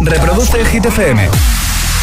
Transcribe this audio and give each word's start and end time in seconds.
Reproduce 0.00 0.60
el 0.60 0.66
Hit 0.68 0.86
FM. 0.86 1.28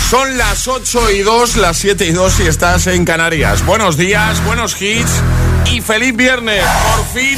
Son 0.10 0.38
las 0.38 0.68
8 0.68 1.12
y 1.12 1.20
2, 1.22 1.56
las 1.58 1.78
7 1.78 2.06
y 2.06 2.12
2 2.12 2.34
si 2.34 2.44
estás 2.44 2.88
en 2.88 3.06
Canarias. 3.06 3.66
Buenos 3.66 3.96
días, 3.98 4.44
buenos 4.46 4.80
hits 4.82 5.12
y 5.72 5.82
feliz 5.82 6.16
viernes, 6.16 6.64
por 6.64 7.06
fin. 7.20 7.38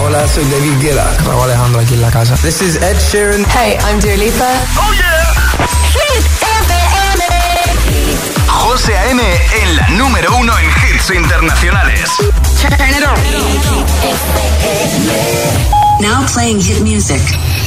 Hola, 0.00 0.26
soy 0.26 0.44
David 0.44 0.72
Guetta. 0.80 1.06
Raúl 1.26 1.44
Alejandro 1.44 1.80
aquí 1.80 1.94
en 1.94 2.02
la 2.02 2.10
casa. 2.10 2.34
This 2.36 2.60
is 2.62 2.76
Ed 2.76 2.96
Sheeran. 3.12 3.44
Hey, 3.54 3.76
I'm 3.86 4.00
Dua 4.00 4.16
Lipa. 4.16 4.50
Oh 4.76 4.92
yeah. 4.94 5.34
Hit 5.92 6.24
FM. 6.42 7.24
José 8.48 8.96
A.M. 8.96 9.22
en 9.62 9.76
la 9.76 9.88
número 9.90 10.34
uno 10.36 10.52
en 10.58 10.66
hits 10.66 11.10
internacionales. 11.10 12.10
Turn 12.60 12.90
it 12.90 13.04
on. 13.06 13.14
Now 16.00 16.24
playing 16.32 16.60
hit 16.60 16.80
music. 16.80 17.20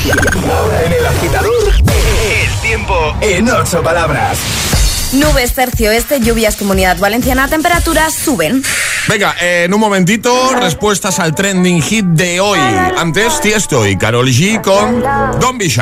En 0.04 0.94
el 0.94 1.06
agitador, 1.06 1.74
el 1.76 2.62
tiempo 2.62 3.16
en 3.22 3.48
ocho 3.48 3.84
palabras. 3.84 4.40
Nubes 5.14 5.54
tercio 5.54 5.92
este, 5.92 6.20
lluvias 6.20 6.56
comunidad 6.56 6.98
valenciana, 6.98 7.48
temperaturas 7.48 8.16
suben. 8.16 8.64
Venga, 9.08 9.36
eh, 9.40 9.66
en 9.66 9.74
un 9.74 9.80
momentito, 9.80 10.56
respuestas 10.56 11.20
al 11.20 11.36
trending 11.36 11.84
hit 11.84 12.06
de 12.06 12.40
hoy. 12.40 12.60
Antes, 12.98 13.42
Tiesto 13.42 13.88
y 13.88 13.96
Carol 13.96 14.28
G 14.30 14.60
con 14.62 15.04
Don't 15.40 15.60
Be 15.60 15.70
Shy. 15.70 15.82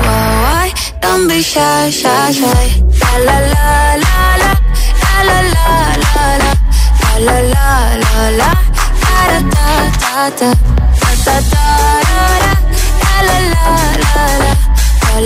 Don't 1.01 1.27
be 1.27 1.41
shy, 1.41 1.89
shy, 1.89 2.31
shy. 2.31 2.65
La 3.01 3.15
la 3.27 3.37
la 3.53 3.95
la 4.03 4.15
la 4.41 4.53
la 5.27 5.39
la 5.53 5.57
la 5.57 5.77
la 6.03 6.25
la 6.25 6.57
la 7.19 7.37
la 7.37 7.61
la 7.61 7.75
la 8.03 8.29
la 8.39 8.51
da 9.01 9.39
da 9.53 9.67
da 10.01 10.29
da 10.39 10.49
da 10.49 10.59
da 11.25 11.35
da 11.35 11.41
da 11.41 12.17
la 13.27 13.37
la 13.51 13.61
la 13.61 13.75
la 14.11 14.57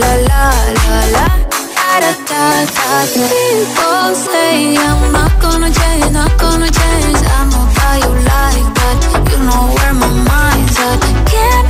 la 0.01 0.11
la 0.11 0.43
la 0.45 0.99
la 1.15 1.27
da 1.27 1.99
da 1.99 2.13
da 2.29 2.43
da 2.65 2.89
People 3.15 4.11
say 4.15 4.75
I'm 4.77 5.11
not 5.11 5.33
gonna 5.41 5.69
change, 5.71 6.11
not 6.11 6.33
gonna 6.39 6.69
change. 6.69 7.19
I 7.37 7.39
know 7.51 7.65
how 7.77 7.95
you 8.03 8.11
like 8.31 8.67
that. 8.79 8.97
You 9.31 9.37
know 9.47 9.63
where 9.75 9.93
my 9.93 10.09
mind's 10.29 10.77
at. 10.79 10.99
Can't 11.31 11.67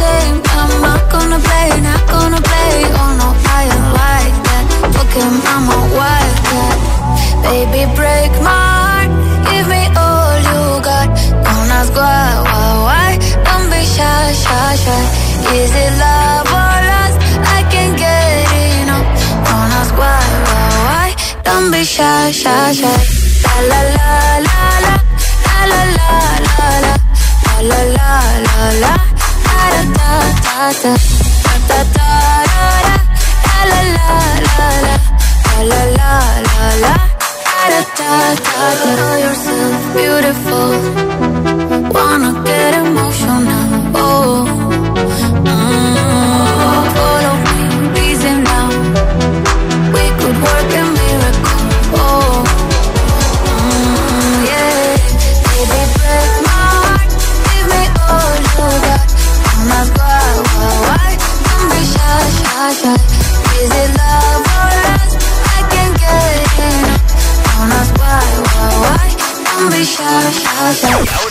tamed. 0.00 0.42
I'm 0.58 0.72
not 0.86 1.02
gonna 1.12 1.38
play, 1.46 1.68
not 1.88 2.02
gonna 2.14 2.40
play. 2.48 2.72
Oh 3.00 3.10
no, 3.20 3.28
I 3.56 3.60
ain't 3.74 3.88
like 4.02 4.36
that. 4.48 4.64
Fuck 4.94 5.12
him, 5.18 5.34
I'm 5.52 5.66
a 5.76 5.80
wildcat. 5.98 6.76
Baby, 7.46 7.82
break 7.98 8.32
my 8.48 8.64
heart. 8.78 9.10
Give 9.48 9.66
me 9.74 9.82
all 10.04 10.36
you 10.48 10.60
got. 10.88 11.08
Don't 11.46 11.70
ask 11.78 11.92
why, 11.94 12.26
why, 12.46 12.68
why. 12.88 13.08
Don't 13.46 13.66
be 13.72 13.82
shy, 13.94 14.24
shy, 14.42 14.70
shy. 14.84 15.02
Is 15.60 15.72
it 15.84 15.92
love 16.04 16.48
or 16.60 16.76
lust? 16.90 17.18
I 17.56 17.58
can't 17.72 17.94
get 18.04 18.52
enough. 18.82 19.06
Don't 19.46 19.70
ask 19.80 19.92
why, 20.00 20.24
why, 20.46 20.66
why. 20.86 21.08
Don't 21.46 21.68
be 21.70 21.82
shy, 21.84 22.32
shy, 22.32 22.72
shy. 22.80 22.98
La 23.44 23.56
la 23.70 23.80
la 23.96 24.10
la 24.46 24.58
la 24.84 24.94
la 25.70 25.80
la 25.80 25.82
la 25.96 26.18
la 26.46 26.68
la 26.84 26.94
la 27.70 27.80
la 27.96 28.10
la 28.46 28.70
la 28.82 29.13
da 30.64 30.72
da 30.72 30.94
da 31.68 31.78
da 31.96 32.08
la 33.70 33.80
la 33.96 34.18
la 34.46 34.56
la 34.56 34.68
la 35.70 35.82
la 35.84 36.12
la 36.46 36.68
la 36.84 36.94
da 37.70 37.80
da 37.98 38.12
da 38.44 38.66
da 38.80 38.90
Know 38.96 39.14
yourself 39.24 39.76
beautiful 39.94 40.70
Wanna 41.94 42.30
get 42.46 42.72
emotional 42.74 42.83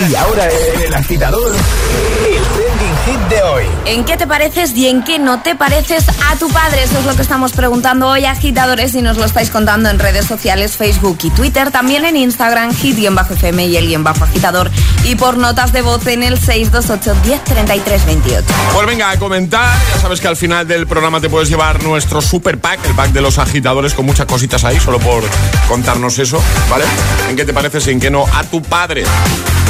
Y 0.10 0.16
ahora 0.16 0.48
el 0.48 0.94
agitador, 0.94 1.56
el 1.56 2.73
trending 2.84 2.98
hit 3.06 3.30
de 3.30 3.44
hoy. 3.44 3.64
¿En 3.86 4.06
qué 4.06 4.18
te 4.18 4.28
pareces 4.28 4.76
y 4.76 4.88
en 4.88 5.04
qué 5.04 5.20
no 5.20 5.42
te 5.42 5.56
pareces 5.56 6.06
a 6.30 6.36
tu 6.38 6.50
padre? 6.50 6.84
Eso 6.84 7.00
es 7.00 7.06
lo 7.06 7.16
que 7.16 7.22
estamos 7.22 7.54
preguntando 7.54 8.08
hoy, 8.08 8.26
agitadores, 8.26 8.96
y 8.96 9.02
nos 9.02 9.18
lo 9.18 9.26
estáis 9.26 9.50
contando 9.50 9.90
en 9.90 10.00
redes 10.00 10.26
sociales, 10.26 10.78
Facebook 10.78 11.18
y 11.24 11.30
Twitter, 11.32 11.72
también 11.72 12.06
en 12.06 12.18
Instagram, 12.18 12.74
hit-fm 12.74 13.66
y 13.66 13.78
el 13.78 13.88
guion 13.88 14.04
bajo 14.04 14.24
agitador, 14.24 14.72
y 15.04 15.16
por 15.16 15.38
notas 15.38 15.74
de 15.74 15.82
voz 15.82 16.06
en 16.08 16.24
el 16.24 16.40
628 16.40 17.16
10 17.24 18.06
28. 18.06 18.46
Pues 18.74 18.88
venga, 18.88 19.12
a 19.12 19.20
comentar. 19.20 19.78
Ya 19.94 20.02
sabes 20.02 20.20
que 20.20 20.28
al 20.28 20.38
final 20.38 20.68
del 20.68 20.88
programa 20.88 21.22
te 21.22 21.30
puedes 21.30 21.50
llevar 21.50 21.84
nuestro 21.84 22.22
super 22.22 22.60
pack, 22.60 22.86
el 22.86 22.96
pack 22.96 23.12
de 23.12 23.22
los 23.22 23.38
agitadores 23.38 23.94
con 23.94 24.06
muchas 24.06 24.26
cositas 24.26 24.64
ahí, 24.64 24.80
solo 24.80 25.00
por 25.00 25.24
contarnos 25.68 26.18
eso, 26.20 26.42
¿vale? 26.70 26.86
¿En 27.30 27.36
qué 27.36 27.46
te 27.46 27.54
pareces 27.54 27.88
y 27.88 27.92
en 27.92 28.00
qué 28.00 28.10
no 28.10 28.26
a 28.34 28.44
tu 28.44 28.62
padre? 28.62 29.04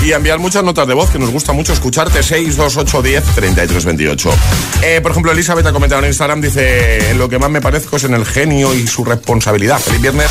Y 0.03 0.11
enviar 0.11 0.39
muchas 0.39 0.63
notas 0.63 0.85
de 0.85 0.93
voz, 0.93 1.09
que 1.09 1.19
nos 1.19 1.29
gusta 1.29 1.53
mucho 1.53 1.71
escucharte, 1.71 2.21
628 2.21 3.02
10 3.03 3.23
33 3.35 3.85
28. 3.85 4.29
Eh, 4.81 4.99
por 5.01 5.11
ejemplo, 5.11 5.31
Elizabeth 5.31 5.65
ha 5.65 5.73
comentado 5.73 6.01
en 6.01 6.07
Instagram, 6.07 6.41
dice, 6.41 7.13
lo 7.15 7.29
que 7.29 7.37
más 7.37 7.49
me 7.49 7.61
parezco 7.61 7.97
es 7.97 8.05
en 8.05 8.13
el 8.13 8.25
genio 8.25 8.73
y 8.73 8.87
su 8.87 9.03
responsabilidad. 9.05 9.79
Feliz 9.79 10.01
viernes 10.01 10.29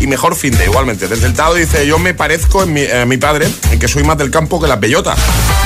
y 0.00 0.06
mejor 0.06 0.34
fin 0.34 0.56
de 0.56 0.64
igualmente. 0.64 1.06
Desde 1.06 1.26
el 1.26 1.34
Tado 1.34 1.54
dice, 1.54 1.86
yo 1.86 1.98
me 1.98 2.14
parezco 2.14 2.62
en 2.62 2.72
mi, 2.72 2.80
eh, 2.82 3.18
padre, 3.20 3.48
en 3.70 3.78
que 3.78 3.86
soy 3.86 4.02
más 4.02 4.18
del 4.18 4.30
campo 4.30 4.60
que 4.60 4.66
las 4.66 4.80
bellotas. 4.80 5.18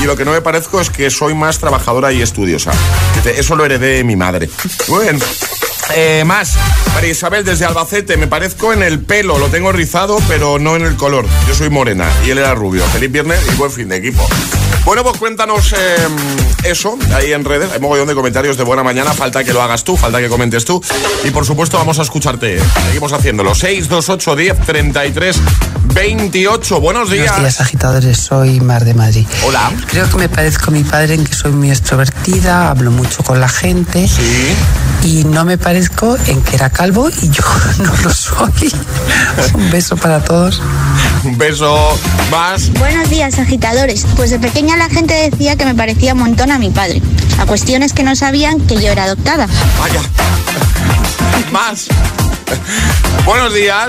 Y 0.03 0.05
lo 0.05 0.17
que 0.17 0.25
no 0.25 0.33
me 0.33 0.43
parezco 0.43 0.81
es 0.81 0.91
que 0.91 1.11
soy 1.11 1.35
más 1.35 1.59
trabajadora 1.59 2.13
y 2.13 2.21
estudiosa. 2.21 2.73
Eso 3.25 3.57
lo 3.57 3.65
heredé 3.65 3.97
de 3.97 4.05
mi 4.05 4.17
madre. 4.17 4.51
Bien. 4.89 5.19
Eh, 5.95 6.25
más, 6.27 6.57
María 6.95 7.11
Isabel 7.11 7.45
desde 7.45 7.65
Albacete, 7.67 8.17
me 8.17 8.27
parezco 8.27 8.73
en 8.73 8.83
el 8.83 9.01
pelo, 9.01 9.39
lo 9.39 9.49
tengo 9.49 9.71
rizado, 9.71 10.19
pero 10.27 10.59
no 10.59 10.77
en 10.77 10.83
el 10.83 10.97
color. 10.97 11.27
Yo 11.47 11.55
soy 11.55 11.71
morena 11.71 12.09
y 12.27 12.31
él 12.31 12.39
era 12.39 12.55
rubio. 12.55 12.85
Feliz 12.87 13.13
viernes 13.13 13.41
y 13.53 13.57
buen 13.57 13.71
fin 13.71 13.89
de 13.89 13.97
equipo. 13.97 14.27
Bueno, 14.85 15.03
pues 15.03 15.17
cuéntanos 15.19 15.73
eh, 15.73 15.97
eso 16.65 16.99
ahí 17.15 17.33
en 17.33 17.45
redes. 17.45 17.73
Hay 17.73 17.81
mogollón 17.81 18.07
de 18.07 18.15
comentarios 18.15 18.59
de 18.59 18.65
buena 18.65 18.83
mañana. 18.83 19.15
Falta 19.15 19.43
que 19.43 19.53
lo 19.53 19.63
hagas 19.63 19.83
tú, 19.83 19.97
falta 19.97 20.21
que 20.21 20.29
comentes 20.29 20.65
tú. 20.65 20.83
Y 21.25 21.31
por 21.31 21.47
supuesto, 21.47 21.79
vamos 21.79 21.99
a 21.99 22.03
escucharte. 22.03 22.61
Seguimos 22.87 23.13
haciéndolo. 23.13 23.55
628 23.55 24.37
10 24.37 24.61
33 24.67 25.41
28. 25.95 26.81
Buenos 26.81 27.11
días. 27.11 27.29
Buenos 27.29 27.41
días, 27.41 27.61
agitadores. 27.61 28.19
Soy 28.19 28.61
Mar 28.61 28.85
de 28.85 28.93
Madrid. 28.93 29.27
Hola. 29.47 29.73
Creo 29.87 30.09
que 30.11 30.17
me 30.17 30.29
parezco 30.29 30.67
a 30.69 30.71
mi 30.71 30.85
padre 30.85 31.15
en 31.15 31.25
que 31.25 31.33
soy 31.33 31.53
muy 31.53 31.71
extrovertida, 31.71 32.71
hablo 32.71 32.91
mucho 32.91 33.23
con 33.23 33.41
la 33.41 33.49
gente. 33.49 34.07
Sí. 34.07 34.55
Y 35.03 35.25
no 35.25 35.47
me 35.47 35.57
parezco 35.57 36.17
en 36.27 36.43
que 36.43 36.57
era 36.57 36.69
calvo 36.69 37.09
y 37.09 37.31
yo 37.31 37.45
no 37.79 37.93
lo 38.03 38.13
soy. 38.13 38.75
Un 39.55 39.71
beso 39.71 39.97
para 39.97 40.23
todos. 40.23 40.61
Un 41.35 41.39
beso 41.39 41.99
más. 42.31 42.71
Buenos 42.75 43.09
días, 43.09 43.39
agitadores. 43.39 44.07
Pues 44.17 44.31
de 44.31 44.39
pequeña 44.39 44.77
la 44.77 44.89
gente 44.89 45.15
decía 45.15 45.57
que 45.57 45.65
me 45.65 45.75
parecía 45.75 46.13
un 46.13 46.21
montón 46.21 46.51
a 46.51 46.59
mi 46.59 46.71
padre. 46.71 47.01
La 47.39 47.47
cuestión 47.47 47.83
es 47.83 47.93
que 47.93 48.03
no 48.03 48.15
sabían 48.15 48.61
que 48.61 48.75
yo 48.75 48.91
era 48.91 49.05
adoptada. 49.05 49.49
Vaya. 49.79 50.03
Más. 51.51 51.87
Buenos 53.25 53.55
días. 53.55 53.89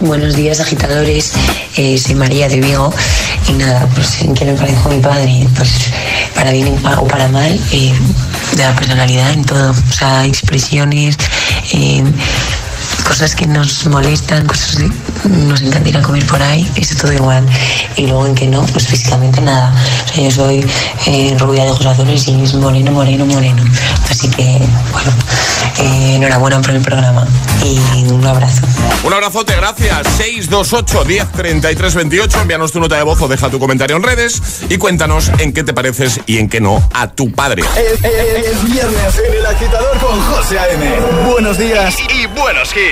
Buenos 0.00 0.34
días, 0.34 0.58
agitadores. 0.58 1.32
Eh, 1.76 1.96
soy 1.98 2.16
María 2.16 2.48
de 2.48 2.60
Vigo. 2.60 2.92
Y 3.48 3.52
nada, 3.52 3.86
pues 3.94 4.20
en 4.22 4.34
que 4.34 4.44
me 4.44 4.54
parezco 4.54 4.88
a 4.88 4.92
mi 4.92 5.00
padre. 5.00 5.46
Pues 5.56 5.70
para 6.34 6.50
bien 6.50 6.76
o 6.98 7.06
para 7.06 7.28
mal, 7.28 7.60
eh, 7.70 7.92
de 8.56 8.62
la 8.62 8.74
personalidad 8.74 9.30
en 9.32 9.44
todo. 9.44 9.70
O 9.70 9.92
sea, 9.92 10.24
expresiones, 10.26 11.16
eh, 11.72 12.02
cosas 13.04 13.34
que 13.34 13.46
nos 13.46 13.86
molestan, 13.86 14.46
cosas 14.46 14.76
que 14.76 15.28
nos 15.28 15.60
encanta 15.62 15.88
ir 15.88 15.96
a 15.96 16.02
comer 16.02 16.24
por 16.26 16.42
ahí, 16.42 16.68
eso 16.76 16.94
todo 17.00 17.12
igual. 17.12 17.44
Y 17.96 18.06
luego 18.06 18.26
en 18.26 18.34
que 18.34 18.46
no, 18.46 18.62
pues 18.66 18.86
físicamente 18.88 19.40
nada. 19.40 19.72
O 20.04 20.08
sea, 20.14 20.24
yo 20.24 20.30
soy 20.30 20.66
eh, 21.06 21.36
rubia 21.38 21.64
de 21.64 21.70
ojos 21.70 21.86
azules 21.86 22.26
y 22.28 22.42
es 22.42 22.54
moreno, 22.54 22.90
moreno, 22.92 23.26
moreno. 23.26 23.62
Así 24.10 24.28
que, 24.28 24.60
bueno, 24.92 25.10
eh, 25.78 26.14
enhorabuena 26.16 26.60
por 26.60 26.70
el 26.72 26.80
programa 26.82 27.26
y 27.64 28.04
un 28.10 28.26
abrazo. 28.26 28.62
Un 29.04 29.12
abrazote, 29.12 29.54
gracias. 29.56 30.06
628 30.16 31.04
10 31.04 31.32
33 31.32 31.94
28. 31.94 32.40
Envíanos 32.42 32.72
tu 32.72 32.80
nota 32.80 32.96
de 32.96 33.02
voz 33.02 33.20
o 33.20 33.28
deja 33.28 33.48
tu 33.50 33.58
comentario 33.58 33.96
en 33.96 34.02
redes 34.02 34.40
y 34.68 34.76
cuéntanos 34.78 35.30
en 35.38 35.52
qué 35.52 35.64
te 35.64 35.72
pareces 35.72 36.20
y 36.26 36.38
en 36.38 36.48
qué 36.48 36.60
no 36.60 36.86
a 36.94 37.08
tu 37.08 37.30
padre. 37.32 37.62
Es, 37.76 38.04
es- 38.04 38.42
es 38.52 38.64
viernes 38.64 39.14
en 39.28 39.34
el 39.38 39.46
agitador 39.46 39.98
con 39.98 40.20
José 40.20 40.58
A.M. 40.58 40.84
Buenos 41.30 41.58
días 41.58 41.94
y, 42.08 42.22
y 42.22 42.26
buenos 42.26 42.70
hits. 42.76 42.91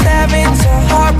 having 0.00 0.46
a 0.46 0.80
heart 0.88 1.15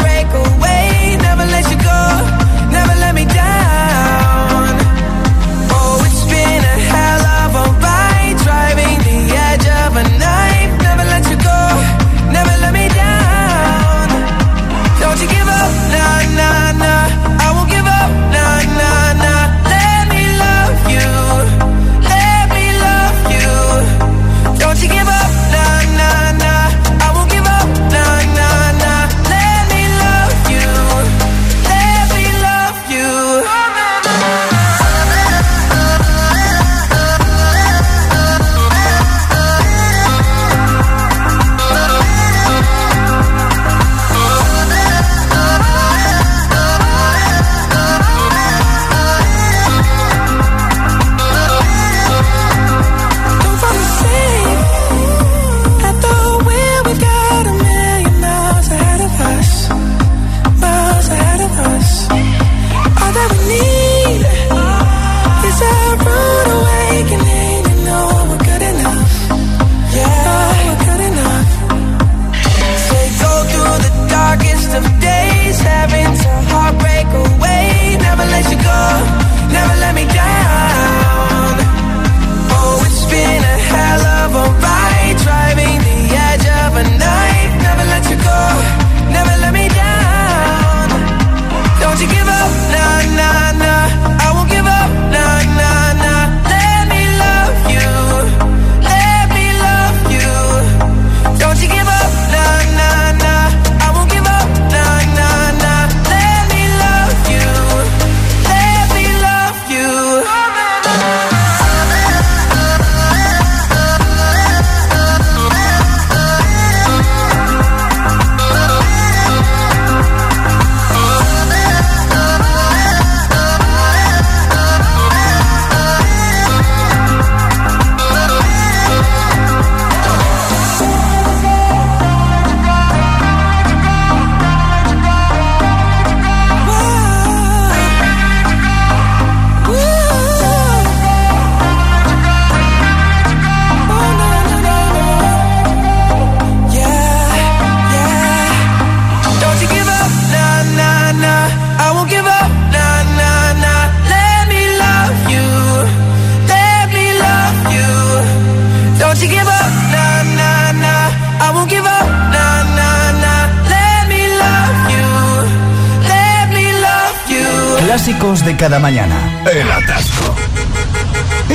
cada 168.66 168.80
mañana. 168.80 169.44
El 169.48 169.70
atasco. 169.70 170.34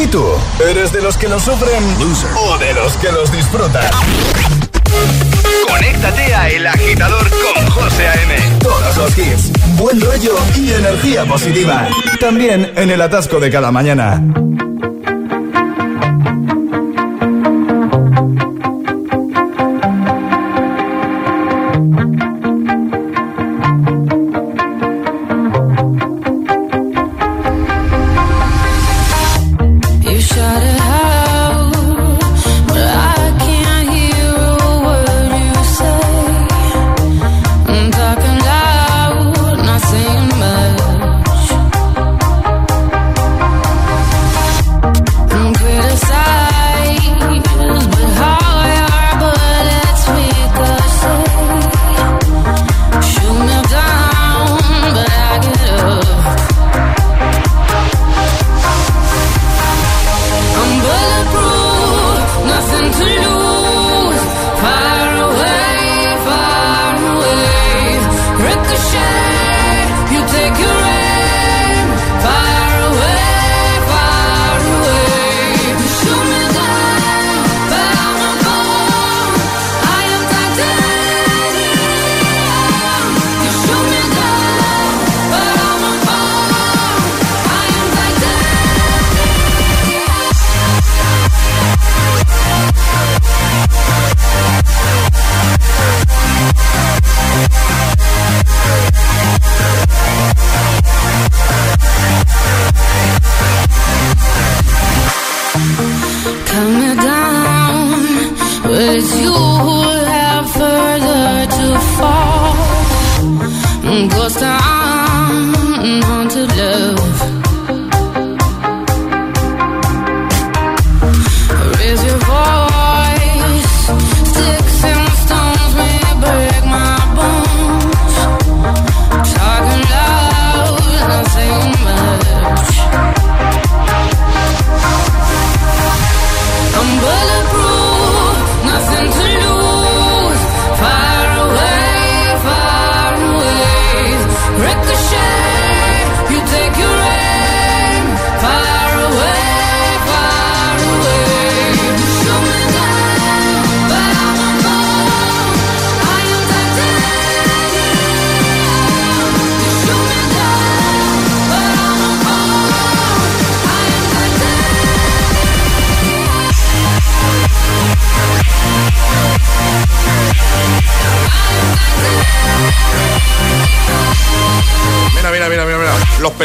¿Y 0.01 0.07
tú? 0.07 0.23
¿Eres 0.65 0.93
de 0.93 1.01
los 1.01 1.17
que 1.17 1.27
lo 1.27 1.41
sufren 1.41 1.83
o 2.37 2.57
de 2.57 2.73
los 2.73 2.93
que 2.93 3.11
los 3.11 3.29
disfrutan? 3.33 3.83
Conéctate 5.67 6.33
a 6.33 6.49
El 6.49 6.65
Agitador 6.65 7.29
con 7.29 7.69
José 7.71 8.07
A.M. 8.07 8.35
Todos 8.59 8.95
los 8.95 9.17
hits, 9.17 9.51
buen 9.75 9.99
rollo 9.99 10.37
y 10.55 10.71
energía 10.71 11.25
positiva. 11.25 11.89
También 12.21 12.71
en 12.77 12.89
el 12.89 13.01
atasco 13.01 13.41
de 13.41 13.51
cada 13.51 13.73
mañana. 13.73 14.23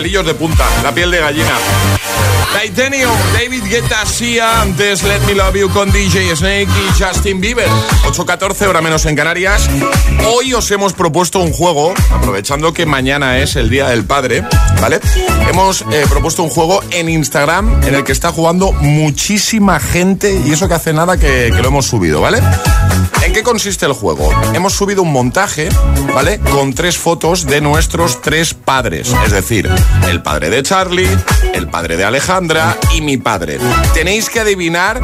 Pelillos 0.06 0.24
de 0.24 0.34
punta, 0.34 0.64
la 0.84 0.94
piel 0.94 1.10
de 1.10 1.18
gallina. 1.18 1.58
Titanium, 2.62 3.10
David 3.32 3.64
Guetta, 3.68 4.06
Sia, 4.06 4.60
antes 4.60 5.02
Let 5.02 5.18
Me 5.26 5.34
Love 5.34 5.56
You 5.56 5.68
con 5.68 5.90
DJ 5.90 6.36
Snake 6.36 6.68
y 6.68 7.02
Justin 7.02 7.40
Bieber. 7.40 7.66
8.14, 8.04 8.68
hora 8.68 8.80
menos 8.80 9.04
en 9.06 9.16
Canarias. 9.16 9.68
Hoy 10.24 10.54
os 10.54 10.70
hemos 10.70 10.92
propuesto 10.92 11.40
un 11.40 11.52
juego, 11.52 11.92
aprovechando 12.14 12.72
que 12.72 12.86
mañana 12.86 13.40
es 13.40 13.56
el 13.56 13.68
Día 13.68 13.88
del 13.88 14.04
Padre, 14.04 14.44
¿vale? 14.80 15.00
Hemos 15.50 15.84
eh, 15.90 16.04
propuesto 16.08 16.44
un 16.44 16.50
juego 16.50 16.84
en 16.92 17.08
Instagram 17.08 17.82
en 17.82 17.96
el 17.96 18.04
que 18.04 18.12
está 18.12 18.30
jugando 18.30 18.70
muchísima 18.70 19.80
gente 19.80 20.40
y 20.46 20.52
eso 20.52 20.68
que 20.68 20.74
hace 20.74 20.92
nada 20.92 21.16
que, 21.16 21.50
que 21.52 21.62
lo 21.62 21.66
hemos 21.66 21.86
subido, 21.86 22.20
¿vale? 22.20 22.40
¿En 23.36 23.42
qué 23.42 23.50
consiste 23.50 23.84
el 23.84 23.92
juego? 23.92 24.30
Hemos 24.54 24.72
subido 24.72 25.02
un 25.02 25.12
montaje, 25.12 25.68
¿vale? 26.14 26.40
Con 26.40 26.72
tres 26.72 26.96
fotos 26.96 27.44
de 27.44 27.60
nuestros 27.60 28.22
tres 28.22 28.54
padres. 28.54 29.12
Es 29.26 29.30
decir, 29.30 29.70
el 30.08 30.22
padre 30.22 30.48
de 30.48 30.62
Charlie, 30.62 31.06
el 31.52 31.68
padre 31.68 31.98
de 31.98 32.04
Alejandra 32.04 32.78
y 32.94 33.02
mi 33.02 33.18
padre. 33.18 33.58
Tenéis 33.92 34.30
que 34.30 34.40
adivinar 34.40 35.02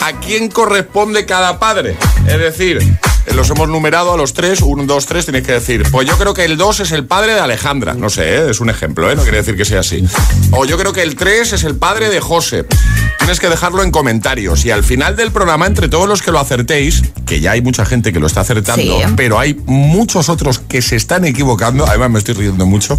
a 0.00 0.12
quién 0.18 0.48
corresponde 0.48 1.24
cada 1.24 1.60
padre. 1.60 1.96
Es 2.26 2.38
decir, 2.40 2.98
los 3.34 3.50
hemos 3.50 3.68
numerado 3.68 4.12
a 4.12 4.16
los 4.16 4.34
tres, 4.34 4.60
uno, 4.62 4.84
dos, 4.84 5.06
tres, 5.06 5.26
tenéis 5.26 5.46
que 5.46 5.52
decir, 5.52 5.82
pues 5.90 6.06
yo 6.06 6.16
creo 6.16 6.34
que 6.34 6.44
el 6.44 6.56
dos 6.56 6.80
es 6.80 6.92
el 6.92 7.04
padre 7.04 7.34
de 7.34 7.40
Alejandra, 7.40 7.94
no 7.94 8.10
sé, 8.10 8.36
¿eh? 8.36 8.50
es 8.50 8.60
un 8.60 8.70
ejemplo, 8.70 9.10
¿eh? 9.10 9.16
no 9.16 9.22
quiere 9.22 9.38
decir 9.38 9.56
que 9.56 9.64
sea 9.64 9.80
así. 9.80 10.04
O 10.50 10.64
yo 10.64 10.78
creo 10.78 10.92
que 10.92 11.02
el 11.02 11.16
tres 11.16 11.52
es 11.52 11.64
el 11.64 11.76
padre 11.76 12.08
de 12.08 12.20
José. 12.20 12.66
Tienes 13.18 13.40
que 13.40 13.48
dejarlo 13.48 13.82
en 13.82 13.90
comentarios 13.90 14.64
y 14.64 14.70
al 14.70 14.84
final 14.84 15.16
del 15.16 15.32
programa, 15.32 15.66
entre 15.66 15.88
todos 15.88 16.08
los 16.08 16.22
que 16.22 16.30
lo 16.30 16.38
acertéis, 16.38 17.02
que 17.26 17.40
ya 17.40 17.52
hay 17.52 17.60
mucha 17.60 17.84
gente 17.84 18.12
que 18.12 18.20
lo 18.20 18.26
está 18.26 18.40
acertando, 18.40 19.00
pero 19.16 19.38
hay 19.38 19.54
muchos 19.66 20.28
otros 20.28 20.58
que 20.58 20.80
se 20.80 20.96
están 20.96 21.24
equivocando, 21.24 21.86
además 21.86 22.10
me 22.10 22.18
estoy 22.20 22.34
riendo 22.34 22.66
mucho, 22.66 22.98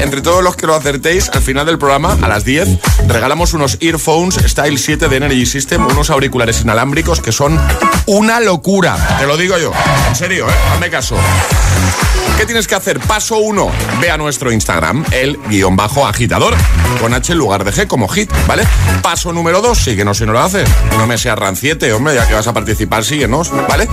entre 0.00 0.22
todos 0.22 0.42
los 0.42 0.56
que 0.56 0.66
lo 0.66 0.74
acertéis, 0.74 1.28
al 1.28 1.42
final 1.42 1.66
del 1.66 1.78
programa, 1.78 2.16
a 2.22 2.28
las 2.28 2.44
10, 2.44 2.68
regalamos 3.06 3.52
unos 3.52 3.78
earphones 3.80 4.36
Style 4.36 4.78
7 4.78 5.08
de 5.08 5.16
Energy 5.16 5.46
System, 5.46 5.86
unos 5.86 6.10
auriculares 6.10 6.62
inalámbricos 6.62 7.20
que 7.20 7.32
son 7.32 7.60
una 8.06 8.40
locura, 8.40 8.96
te 9.18 9.26
lo 9.26 9.36
digo 9.36 9.58
yo. 9.58 9.72
En 10.08 10.16
serio, 10.16 10.48
¿eh? 10.48 10.54
Hazme 10.72 10.90
caso. 10.90 11.16
¿Qué 12.40 12.46
tienes 12.46 12.66
que 12.66 12.74
hacer? 12.74 12.98
Paso 13.00 13.36
1. 13.36 13.70
Ve 14.00 14.10
a 14.10 14.16
nuestro 14.16 14.50
Instagram, 14.50 15.04
el 15.10 15.38
guion 15.50 15.76
bajo 15.76 16.06
agitador, 16.06 16.54
con 16.98 17.12
H 17.12 17.32
en 17.32 17.38
lugar 17.38 17.64
de 17.64 17.70
G 17.70 17.86
como 17.86 18.08
hit, 18.08 18.32
¿vale? 18.46 18.66
Paso 19.02 19.30
número 19.34 19.60
2. 19.60 19.76
Síguenos 19.76 20.16
si 20.16 20.24
no 20.24 20.32
lo 20.32 20.40
haces. 20.40 20.66
No 20.96 21.06
me 21.06 21.18
seas 21.18 21.38
ranciete, 21.38 21.92
hombre, 21.92 22.14
ya 22.14 22.26
que 22.26 22.32
vas 22.32 22.46
a 22.46 22.54
participar, 22.54 23.04
síguenos, 23.04 23.52
¿vale? 23.68 23.90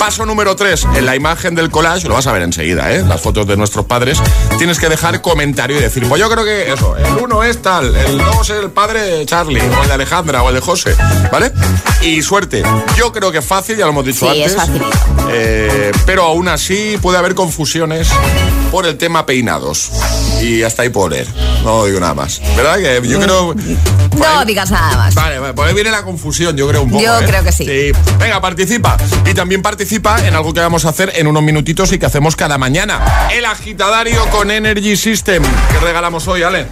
Paso 0.00 0.26
número 0.26 0.56
3. 0.56 0.84
En 0.96 1.06
la 1.06 1.14
imagen 1.14 1.54
del 1.54 1.70
collage, 1.70 2.08
lo 2.08 2.14
vas 2.14 2.26
a 2.26 2.32
ver 2.32 2.42
enseguida, 2.42 2.92
¿eh? 2.92 3.04
Las 3.06 3.20
fotos 3.20 3.46
de 3.46 3.56
nuestros 3.56 3.86
padres. 3.86 4.18
Tienes 4.58 4.80
que 4.80 4.88
dejar 4.88 5.22
comentario 5.22 5.78
y 5.78 5.80
decir, 5.80 6.08
pues 6.08 6.20
yo 6.20 6.28
creo 6.28 6.44
que 6.44 6.72
eso, 6.72 6.96
el 6.96 7.22
1 7.22 7.44
es 7.44 7.62
tal, 7.62 7.94
el 7.94 8.18
2 8.18 8.50
es 8.50 8.64
el 8.64 8.70
padre 8.72 9.02
de 9.02 9.26
Charlie, 9.26 9.60
o 9.60 9.82
el 9.82 9.86
de 9.88 9.94
Alejandra, 9.94 10.42
o 10.42 10.48
el 10.48 10.56
de 10.56 10.60
José, 10.60 10.96
¿vale? 11.30 11.52
Y 12.02 12.20
suerte. 12.22 12.64
Yo 12.96 13.12
creo 13.12 13.30
que 13.30 13.38
es 13.38 13.46
fácil, 13.46 13.76
ya 13.76 13.84
lo 13.84 13.92
hemos 13.92 14.04
dicho 14.04 14.28
sí, 14.28 14.42
antes. 14.42 14.46
Es 14.46 14.56
fácil. 14.56 14.82
Eh, 15.30 15.92
pero 16.04 16.24
aún 16.24 16.48
así 16.48 16.98
puede 17.00 17.18
haber 17.18 17.34
por 18.70 18.86
el 18.86 18.96
tema 18.96 19.26
peinados. 19.26 19.90
Y 20.40 20.62
hasta 20.62 20.82
ahí 20.82 20.88
por. 20.88 21.14
No 21.62 21.84
digo 21.84 22.00
nada 22.00 22.14
más. 22.14 22.40
¿Verdad? 22.56 22.76
Que 22.76 23.08
yo 23.08 23.20
creo. 23.20 23.54
No 24.16 24.44
digas 24.44 24.70
nada 24.70 24.96
más. 24.96 25.14
Vale, 25.14 25.38
vale, 25.38 25.54
por 25.54 25.68
ahí 25.68 25.74
viene 25.74 25.90
la 25.90 26.02
confusión, 26.02 26.56
yo 26.56 26.66
creo 26.68 26.82
un 26.82 26.90
poco. 26.90 27.02
Yo 27.02 27.20
¿eh? 27.20 27.24
creo 27.26 27.44
que 27.44 27.52
sí. 27.52 27.66
Venga, 28.18 28.40
participa. 28.40 28.96
Y 29.24 29.34
también 29.34 29.62
participa 29.62 30.26
en 30.26 30.34
algo 30.34 30.54
que 30.54 30.60
vamos 30.60 30.84
a 30.84 30.88
hacer 30.88 31.12
en 31.16 31.26
unos 31.26 31.42
minutitos 31.42 31.92
y 31.92 31.98
que 31.98 32.06
hacemos 32.06 32.34
cada 32.34 32.58
mañana. 32.58 33.28
El 33.32 33.44
agitadario 33.44 34.24
con 34.30 34.50
Energy 34.50 34.96
System. 34.96 35.42
¿Qué 35.42 35.78
regalamos 35.80 36.26
hoy, 36.28 36.42
Ale? 36.42 36.66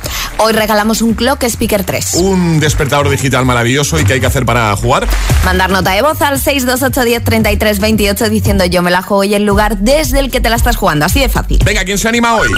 Hoy 0.47 0.53
regalamos 0.53 1.01
un 1.01 1.15
Clock 1.15 1.43
Speaker 1.45 1.85
3. 1.85 2.17
Un 2.17 2.61
despertador 2.61 3.09
digital 3.09 3.47
maravilloso. 3.47 3.99
¿Y 3.99 4.05
qué 4.05 4.13
hay 4.13 4.21
que 4.21 4.27
hacer 4.27 4.45
para 4.45 4.77
jugar? 4.77 5.09
Mandar 5.43 5.71
nota 5.71 5.93
de 5.93 6.03
voz 6.03 6.21
al 6.21 6.39
628103328 6.39 8.29
diciendo 8.29 8.67
yo 8.67 8.83
me 8.83 8.91
la 8.91 9.01
juego 9.01 9.25
y 9.25 9.33
el 9.33 9.47
lugar 9.47 9.79
desde 9.79 10.21
el 10.21 10.31
que 10.31 10.43
te 10.43 10.51
la 10.51 10.57
estás 10.57 10.77
jugando. 10.77 11.07
Así 11.07 11.21
de 11.21 11.31
fácil. 11.31 11.61
Venga, 11.65 11.83
¿quién 11.85 11.97
se 11.97 12.09
anima 12.09 12.37
hoy? 12.37 12.51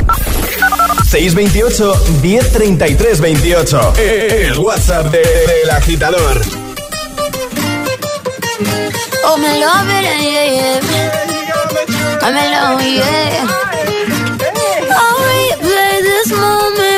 628 1.08 1.94
1033 2.22 3.20
28. 3.20 3.92
El 3.98 4.58
WhatsApp 4.58 5.04
del 5.12 5.22
de, 5.22 5.70
agitador. 5.70 6.40
Oh, 9.26 9.36
me 9.38 9.60
love 9.60 9.88
it, 9.90 10.02
yeah, 10.22 10.44
yeah. 10.44 10.80
I'm 12.20 12.36
in 12.36 12.50
love, 12.50 12.82
yeah. 12.82 13.46
I'll 14.90 15.20
replay 15.22 16.02
this 16.02 16.32
moment 16.32 16.65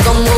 como 0.00 0.31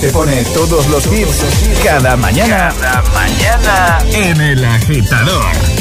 Te 0.00 0.10
pone 0.10 0.44
todos 0.52 0.86
los 0.88 1.06
hits 1.06 1.44
cada 1.82 2.16
mañana. 2.16 2.68
Cada 2.78 3.02
mañana 3.12 3.98
en 4.12 4.40
El 4.40 4.64
Agitador. 4.64 5.75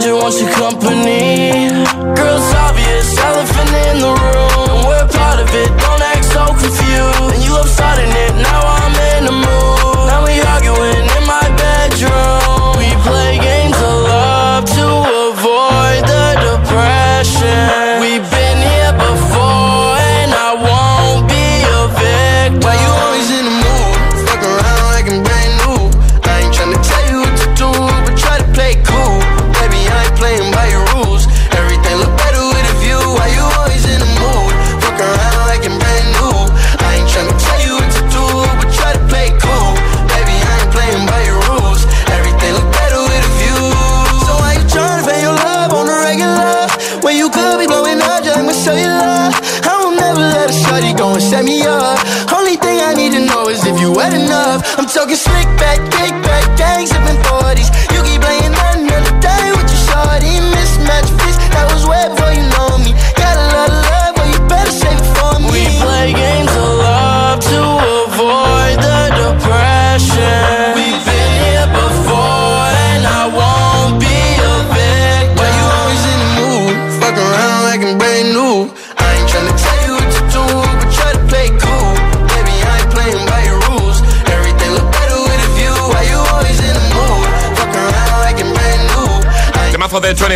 Just 0.00 0.12
want 0.12 0.40
your 0.40 0.49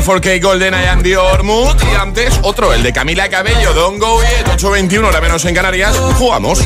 4K 0.04 0.42
Golden 0.42 0.74
I 0.74 0.86
Andy 0.86 1.14
Ormut 1.14 1.82
y 1.82 1.94
antes 1.94 2.38
otro, 2.42 2.74
el 2.74 2.82
de 2.82 2.92
Camila 2.92 3.30
Cabello, 3.30 3.72
Don't 3.72 3.98
Go 3.98 4.22
It, 4.22 4.46
821, 4.48 5.10
la 5.10 5.20
menos 5.22 5.42
en 5.46 5.54
Canarias, 5.54 5.96
jugamos. 6.18 6.62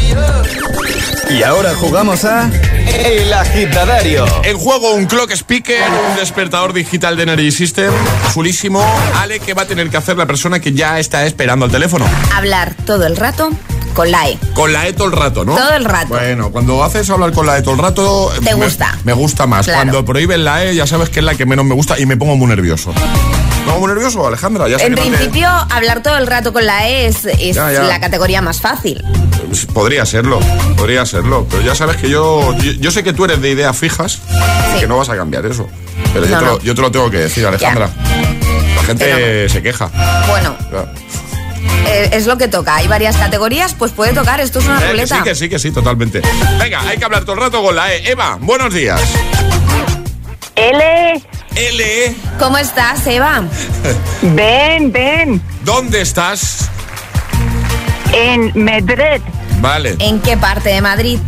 Y 1.31 1.43
ahora 1.45 1.73
jugamos 1.77 2.25
a 2.25 2.51
El 3.05 3.33
Agitadario. 3.33 4.27
En 4.43 4.59
juego 4.59 4.93
un 4.93 5.07
clock 5.07 5.31
speaker, 5.31 5.81
un 6.11 6.17
despertador 6.17 6.73
digital 6.73 7.17
de 7.17 7.23
Energy 7.23 7.53
System, 7.53 7.93
chulísimo, 8.33 8.85
Ale, 9.15 9.39
que 9.39 9.55
va 9.55 9.63
a 9.63 9.67
tener 9.67 9.89
que 9.89 9.97
hacer 9.97 10.17
la 10.17 10.27
persona 10.27 10.59
que 10.59 10.73
ya 10.73 10.99
está 10.99 11.25
esperando 11.25 11.65
al 11.65 11.71
teléfono. 11.71 12.07
Hablar 12.35 12.75
todo 12.87 13.07
el 13.07 13.17
rato 13.17 13.51
con 13.95 14.11
la 14.11 14.29
E. 14.29 14.39
Con 14.55 14.73
la 14.73 14.87
E 14.87 14.93
todo 14.93 15.09
el 15.09 15.13
rato, 15.13 15.45
¿no? 15.45 15.57
Todo 15.57 15.75
el 15.75 15.85
rato. 15.85 16.09
Bueno, 16.09 16.51
cuando 16.51 16.83
haces 16.85 17.11
hablar 17.11 17.33
con 17.33 17.47
la 17.47 17.59
E 17.59 17.63
todo 17.63 17.75
el 17.75 17.81
rato... 17.81 18.33
Te 18.37 18.55
me, 18.55 18.55
gusta. 18.55 18.97
Me 19.05 19.13
gusta 19.13 19.47
más. 19.47 19.67
Cuando 19.67 20.05
prohíben 20.05 20.45
la 20.45 20.65
E 20.65 20.75
ya 20.75 20.87
sabes 20.87 21.09
que 21.09 21.19
es 21.19 21.25
la 21.25 21.35
que 21.35 21.47
menos 21.47 21.65
me 21.65 21.75
gusta 21.75 21.99
y 21.99 22.07
me 22.07 22.17
pongo 22.17 22.37
muy 22.37 22.47
nervioso. 22.47 22.95
¿Me 23.69 23.75
pongo 23.75 23.87
muy 23.87 23.95
nervioso, 23.95 24.27
Alejandra? 24.27 24.67
Ya 24.67 24.79
sé 24.79 24.87
En 24.87 24.95
que 24.95 25.01
no 25.01 25.11
te- 25.11 25.17
principio, 25.19 25.49
hablar 25.49 26.03
todo 26.03 26.17
el 26.17 26.27
rato 26.27 26.53
con 26.55 26.65
la 26.65 26.89
E 26.89 27.07
es, 27.07 27.27
es 27.27 27.55
Ya, 27.57 27.71
ya. 27.71 27.83
la 27.83 28.01
categoría 28.01 28.41
más 28.41 28.61
fácil. 28.63 29.05
Pues 29.47 29.67
Podría 29.67 30.07
serlo, 30.07 30.41
podría 30.77 31.05
serlo. 31.05 31.47
Pero 31.51 31.63
ya 31.63 31.75
sabes 31.75 31.97
que 31.99 32.09
yo, 32.09 32.55
yo, 32.57 32.73
yo 32.73 32.91
sé 32.91 33.03
que 33.05 33.13
tú 33.13 33.25
eres 33.27 33.41
de 33.43 33.51
ideas 33.51 33.77
fijas 33.77 34.21
y 34.77 34.81
que 34.81 34.87
no 34.89 34.97
vas 34.97 35.11
a 35.11 35.17
cambiar 35.17 35.45
eso. 35.47 35.69
Pero 36.15 36.25
yo, 36.27 36.39
te 36.39 36.45
lo, 36.45 36.53
no. 36.53 36.59
yo 36.61 36.75
te 36.75 36.81
lo 36.81 36.91
tengo 36.91 37.11
que 37.11 37.19
decir, 37.19 37.47
Alejandra. 37.47 37.91
La 38.77 38.83
gente 38.85 39.05
Pero- 39.05 39.49
se 39.53 39.63
queja. 39.63 39.91
Bueno, 40.29 40.57
Ya. 40.73 40.93
eh, 41.91 42.09
es 42.13 42.27
lo 42.27 42.39
que 42.39 42.49
toca. 42.49 42.77
Hay 42.77 42.89
varias 42.89 43.17
categorías, 43.19 43.75
pues 43.75 43.93
puede 43.93 44.15
tocar. 44.15 44.41
Esto 44.41 44.61
es 44.61 44.65
una 44.67 44.79
Eh, 44.79 44.81
que 44.85 44.91
ruleta. 44.93 45.17
sí, 45.19 45.23
que 45.23 45.35
sí, 45.35 45.49
que 45.51 45.59
sí, 45.59 45.71
totalmente. 45.73 46.23
Venga, 46.59 46.81
hay 46.89 46.97
que 46.97 47.05
hablar 47.05 47.23
todo 47.25 47.35
el 47.35 47.41
rato 47.43 47.63
con 47.63 47.77
la 47.77 47.93
E. 47.95 48.11
Eva, 48.11 48.39
buenos 48.41 48.73
días. 48.73 49.01
L, 50.57 51.23
L, 51.59 52.15
¿Cómo 52.39 52.57
estás, 52.57 53.05
Eva? 53.09 53.43
ven, 54.23 54.93
ven, 54.93 55.43
¿dónde 55.65 56.01
estás? 56.03 56.71
en 58.13 58.53
Madrid, 58.65 59.21
Vale. 59.61 59.97
¿En 59.99 60.21
qué 60.21 60.37
parte 60.37 60.69
de 60.71 60.81
Madrid? 60.81 61.19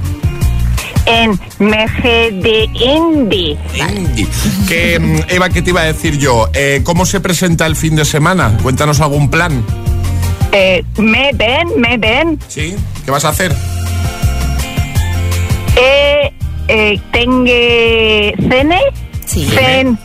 en 1.06 1.38
Meje 1.58 2.30
de 2.30 2.64
Indy. 2.74 3.58
Indy. 3.74 4.28
Que, 4.68 4.98
mm, 5.00 5.20
Eva, 5.28 5.48
¿qué 5.50 5.62
te 5.62 5.70
iba 5.70 5.80
a 5.80 5.84
decir 5.84 6.16
yo? 6.18 6.48
Eh, 6.52 6.82
¿Cómo 6.84 7.06
se 7.06 7.20
presenta 7.20 7.66
el 7.66 7.74
fin 7.74 7.96
de 7.96 8.04
semana? 8.04 8.56
Cuéntanos 8.62 9.00
algún 9.00 9.30
plan. 9.30 9.64
Eh, 10.52 10.84
me 10.98 11.32
ven, 11.34 11.68
me 11.76 11.96
ven. 11.96 12.38
¿Sí? 12.48 12.76
¿Qué 13.04 13.10
vas 13.10 13.24
a 13.24 13.30
hacer? 13.30 13.54
Eh, 15.76 16.32
eh, 16.68 17.00
tengo 17.12 18.48
cene, 18.48 18.80
Sí. 19.30 19.46
cen, 19.54 19.98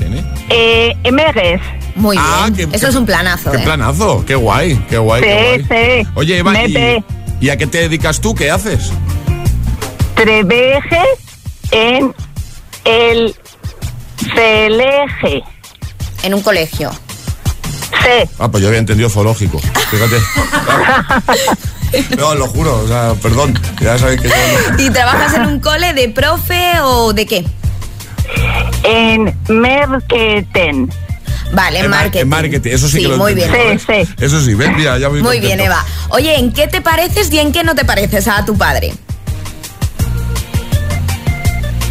eh, 0.50 0.96
emeres. 1.04 1.62
Muy 1.96 2.18
Ah, 2.20 2.48
bien. 2.52 2.70
qué- 2.70 2.76
Eso 2.78 2.86
qué- 2.88 2.92
es 2.92 2.96
un 2.96 3.06
planazo. 3.06 3.52
Qué 3.52 3.58
¿eh? 3.58 3.62
planazo, 3.64 4.24
qué 4.26 4.36
guay, 4.36 4.76
qué 4.90 4.98
guay, 4.98 5.22
Sí, 5.24 5.28
qué 5.28 5.66
guay. 5.68 6.04
sí. 6.04 6.10
Oye, 6.16 6.38
Eva, 6.38 6.64
¿y, 6.68 6.74
ve. 6.74 7.04
¿y 7.42 7.50
a 7.50 7.58
qué 7.58 7.66
te 7.68 7.80
dedicas 7.80 8.20
tú? 8.22 8.36
¿Qué 8.36 8.52
haces? 8.52 8.92
Treveje 10.16 11.02
en 11.72 12.14
el 12.86 13.36
Celeje. 14.36 15.44
En 16.24 16.34
un 16.34 16.42
colegio. 16.42 16.92
Sí. 18.02 18.30
Ah, 18.40 18.50
pues 18.50 18.62
yo 18.62 18.68
había 18.68 18.80
entendido 18.80 19.10
zoológico. 19.10 19.60
Fíjate. 19.60 20.18
No, 22.18 22.36
lo 22.36 22.48
juro, 22.48 22.82
o 22.84 22.88
sea, 22.90 23.14
perdón. 23.22 23.58
Ya 23.80 23.98
sabéis 23.98 24.20
que 24.20 24.28
yo 24.28 24.34
no- 24.76 24.84
¿Y 24.84 24.90
trabajas 24.90 25.34
en 25.36 25.46
un 25.46 25.60
cole 25.62 25.94
de 25.94 26.10
profe 26.10 26.60
o 26.82 27.14
de 27.14 27.26
qué? 27.26 27.46
En 28.84 29.36
Merketen. 29.50 30.90
Vale, 31.54 31.80
en 31.80 31.86
En 31.86 31.92
mar- 31.92 32.00
marketing. 32.02 32.22
en 32.24 32.28
marketing, 32.30 32.72
eso 32.72 32.88
sí 32.90 33.00
que 33.02 33.08
lo 33.08 33.18
muy 33.18 33.34
bien. 33.36 33.54
entiendo, 33.54 33.84
¿eh? 33.94 34.08
Eso 34.20 34.42
sí, 34.42 34.54
ves, 34.56 34.72
mira, 34.76 34.98
ya 34.98 35.08
voy 35.08 35.22
Muy 35.22 35.36
contento. 35.38 35.48
bien, 35.56 35.60
Eva. 35.62 35.86
Oye, 36.10 36.36
¿en 36.40 36.52
qué 36.52 36.68
te 36.68 36.82
pareces 36.82 37.32
y 37.32 37.40
en 37.40 37.52
qué 37.52 37.64
no 37.64 37.76
te 37.76 37.86
pareces 37.86 38.28
a 38.28 38.44
tu 38.46 38.58
padre? 38.58 38.94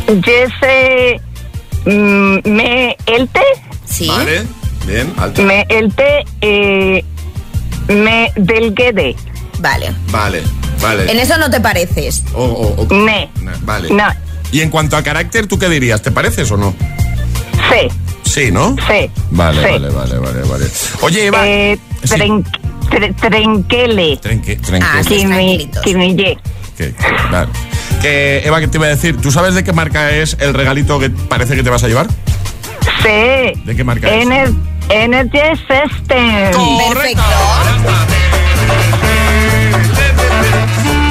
Jesse 0.07 1.21
mm, 1.87 2.39
me 2.45 2.97
elte, 3.07 3.41
Sí. 3.87 4.07
Vale, 4.09 4.43
bien, 4.87 5.13
alto. 5.19 5.43
me 5.43 5.67
elte, 5.69 6.25
eh, 6.41 7.05
me 7.89 8.31
delguede. 8.37 9.15
Vale. 9.61 9.93
Vale, 10.11 10.43
vale. 10.83 11.11
En 11.11 11.19
eso 11.21 11.39
no 11.39 11.49
te 11.51 11.61
pareces. 11.61 12.23
O- 12.35 12.43
o- 12.45 12.83
o- 12.83 12.95
Ne. 12.95 13.31
Na- 13.41 13.57
Vale. 13.63 13.89
No. 13.91 14.05
Y 14.55 14.61
en 14.61 14.71
cuanto 14.71 14.97
a 14.97 15.03
carácter, 15.03 15.49
¿tú 15.49 15.59
qué 15.59 15.69
dirías? 15.69 16.01
¿Te 16.01 16.13
pareces 16.13 16.49
o 16.53 16.57
no? 16.57 16.77
Sí, 17.73 17.89
Sí, 18.23 18.51
¿no? 18.53 18.77
sí. 18.89 19.11
Vale, 19.33 19.61
sí. 19.61 19.73
vale, 19.73 19.89
vale, 19.91 20.19
vale, 20.19 20.43
vale. 20.49 20.67
Oye, 21.01 21.27
Eva. 21.27 21.45
Eh, 21.45 21.77
sí. 22.05 22.15
tren- 22.15 22.45
tre- 22.89 23.15
trenquele. 23.17 24.17
Trenque, 24.19 24.55
trenque. 24.55 24.87
Ah, 24.89 25.03
sí. 25.03 25.17
Que 25.23 25.27
me, 25.27 25.71
que 25.85 25.95
me. 25.97 26.15
Que, 26.15 26.95
vale. 27.33 27.49
Que, 28.01 28.43
Eva, 28.45 28.61
¿qué 28.61 28.69
te 28.69 28.77
iba 28.79 28.87
a 28.87 28.91
decir? 28.91 29.21
¿Tú 29.21 29.33
sabes 29.33 29.57
de 29.57 29.65
qué 29.65 29.73
marca 29.73 30.13
es 30.13 30.37
el 30.39 30.55
regalito 30.55 31.01
que 31.01 31.11
parece 31.11 31.57
que 31.57 31.65
te 31.65 31.71
vas 31.71 31.83
a 31.83 31.89
llevar? 31.89 32.07
C. 33.03 33.55
¿De 33.65 33.75
qué 33.75 33.83
marca 33.83 34.09
es? 34.09 34.23
Ener 34.23 34.51
Energy 34.89 35.39
System. 35.67 36.53
Correcto. 36.87 37.23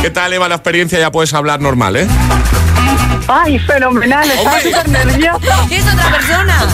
¿Qué 0.01 0.09
tal, 0.09 0.31
Eva, 0.31 0.47
la 0.47 0.55
experiencia? 0.55 0.97
Ya 0.99 1.11
puedes 1.11 1.33
hablar 1.33 1.59
normal, 1.59 1.97
¿eh? 1.97 2.07
Ay, 3.27 3.59
fenomenal, 3.59 4.29
estaba 4.29 4.59
súper 4.59 4.89
nerviosa. 4.89 5.67
Es 5.71 5.85
otra 5.85 6.11
persona. 6.11 6.67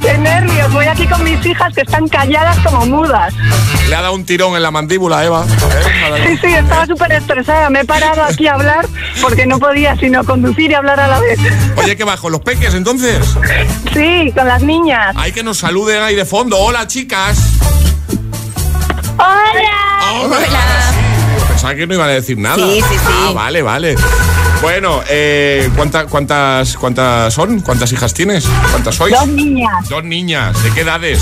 Qué 0.00 0.18
nervios, 0.18 0.72
voy 0.72 0.86
aquí 0.86 1.06
con 1.06 1.22
mis 1.22 1.44
hijas 1.46 1.72
que 1.74 1.82
están 1.82 2.08
calladas 2.08 2.58
como 2.60 2.86
mudas. 2.86 3.32
Le 3.88 3.94
ha 3.94 4.02
dado 4.02 4.14
un 4.14 4.24
tirón 4.24 4.56
en 4.56 4.62
la 4.62 4.70
mandíbula, 4.70 5.24
Eva. 5.24 5.44
¿eh? 5.44 6.26
Sí, 6.26 6.38
sí, 6.48 6.54
estaba 6.54 6.86
súper 6.86 7.12
estresada. 7.12 7.70
Me 7.70 7.80
he 7.80 7.84
parado 7.84 8.22
aquí 8.24 8.46
a 8.48 8.54
hablar 8.54 8.86
porque 9.22 9.46
no 9.46 9.58
podía 9.58 9.96
sino 9.96 10.24
conducir 10.24 10.70
y 10.72 10.74
hablar 10.74 10.98
a 10.98 11.06
la 11.06 11.20
vez. 11.20 11.38
Oye, 11.76 11.96
¿qué 11.96 12.04
bajo? 12.04 12.28
¿Los 12.28 12.40
peques, 12.40 12.74
entonces? 12.74 13.18
Sí, 13.92 14.32
con 14.36 14.48
las 14.48 14.62
niñas. 14.62 15.14
Hay 15.16 15.32
que 15.32 15.42
nos 15.42 15.58
saluden 15.58 16.02
ahí 16.02 16.16
de 16.16 16.24
fondo. 16.24 16.58
Hola, 16.58 16.86
chicas. 16.86 17.38
¡Hola! 19.16 20.24
Hola. 20.24 21.05
Pensaba 21.56 21.74
que 21.74 21.86
no 21.86 21.94
iban 21.94 22.10
a 22.10 22.12
decir 22.12 22.36
nada. 22.36 22.56
Sí, 22.56 22.82
sí, 22.86 22.94
sí. 22.98 23.12
Ah, 23.28 23.32
vale, 23.34 23.62
vale. 23.62 23.94
Bueno, 24.60 25.00
eh, 25.08 25.70
¿cuánta- 25.74 26.04
cuántas, 26.04 26.76
¿cuántas 26.76 27.32
son? 27.32 27.60
¿Cuántas 27.60 27.90
hijas 27.92 28.12
tienes? 28.12 28.44
¿Cuántas 28.70 28.94
sois? 28.94 29.14
Dos 29.18 29.26
niñas, 29.28 29.88
Dos 29.88 30.04
niñas. 30.04 30.62
¿De 30.62 30.70
qué 30.72 30.82
edades? 30.82 31.18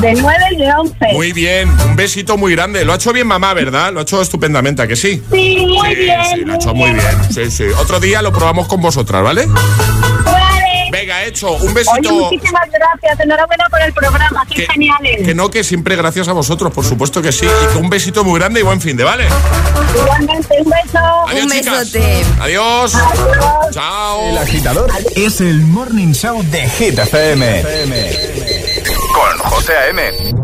de 0.00 0.12
nueve 0.14 0.44
y 0.52 0.56
de 0.56 0.72
once. 0.78 1.06
Muy 1.12 1.32
bien. 1.32 1.68
Un 1.88 1.96
besito 1.96 2.36
muy 2.36 2.52
grande. 2.54 2.84
Lo 2.84 2.92
ha 2.92 2.96
hecho 2.96 3.12
bien 3.12 3.26
mamá, 3.26 3.54
¿verdad? 3.54 3.92
Lo 3.92 3.98
ha 4.00 4.02
hecho 4.02 4.20
estupendamente, 4.22 4.82
¿a 4.82 4.86
que 4.86 4.94
sí? 4.96 5.20
Sí, 5.32 5.66
muy 5.66 5.88
Sí, 5.88 5.94
bien. 5.96 6.20
sí, 6.32 6.40
lo 6.44 6.52
ha 6.52 6.56
hecho 6.56 6.74
muy 6.74 6.90
bien. 6.92 7.06
Sí, 7.32 7.50
sí. 7.50 7.64
Otro 7.80 7.98
día 7.98 8.22
lo 8.22 8.32
probamos 8.32 8.68
con 8.68 8.80
vosotras, 8.82 9.22
¿vale? 9.22 9.48
Venga, 11.04 11.22
hecho. 11.24 11.52
Un 11.52 11.60
Oye, 11.62 11.74
besito. 11.74 12.14
muchísimas 12.14 12.62
gracias. 12.70 13.20
Enhorabuena 13.20 13.66
por 13.68 13.80
el 13.82 13.92
programa. 13.92 14.46
Qué 14.48 14.54
Que- 14.54 14.72
geniales. 14.72 15.22
Que 15.26 15.34
no, 15.34 15.50
que 15.50 15.62
siempre 15.62 15.96
gracias 15.96 16.28
a 16.28 16.32
vosotros, 16.32 16.72
por 16.72 16.82
supuesto 16.84 17.20
que 17.20 17.30
sí. 17.30 17.44
Y 17.46 17.72
que 17.72 17.78
un 17.78 17.90
besito 17.90 18.24
muy 18.24 18.38
grande 18.40 18.60
y 18.60 18.62
buen 18.62 18.80
fin 18.80 18.96
de, 18.96 19.04
¿vale? 19.04 19.26
Igualmente, 19.94 20.48
un 20.64 20.70
beso. 20.70 20.98
Adiós, 21.28 21.44
Un 21.44 21.50
chicas. 21.52 21.92
besote. 21.92 22.24
Adiós. 22.40 22.94
Adiós. 22.94 23.74
Chao. 23.74 24.30
El 24.30 24.38
agitador 24.38 24.90
es 25.14 25.40
el 25.42 25.60
morning 25.60 26.12
show 26.14 26.42
de 26.44 26.68
Hit 26.70 26.98
FM. 26.98 27.62
Con 29.12 29.38
José 29.50 29.76
A.M. 29.76 30.43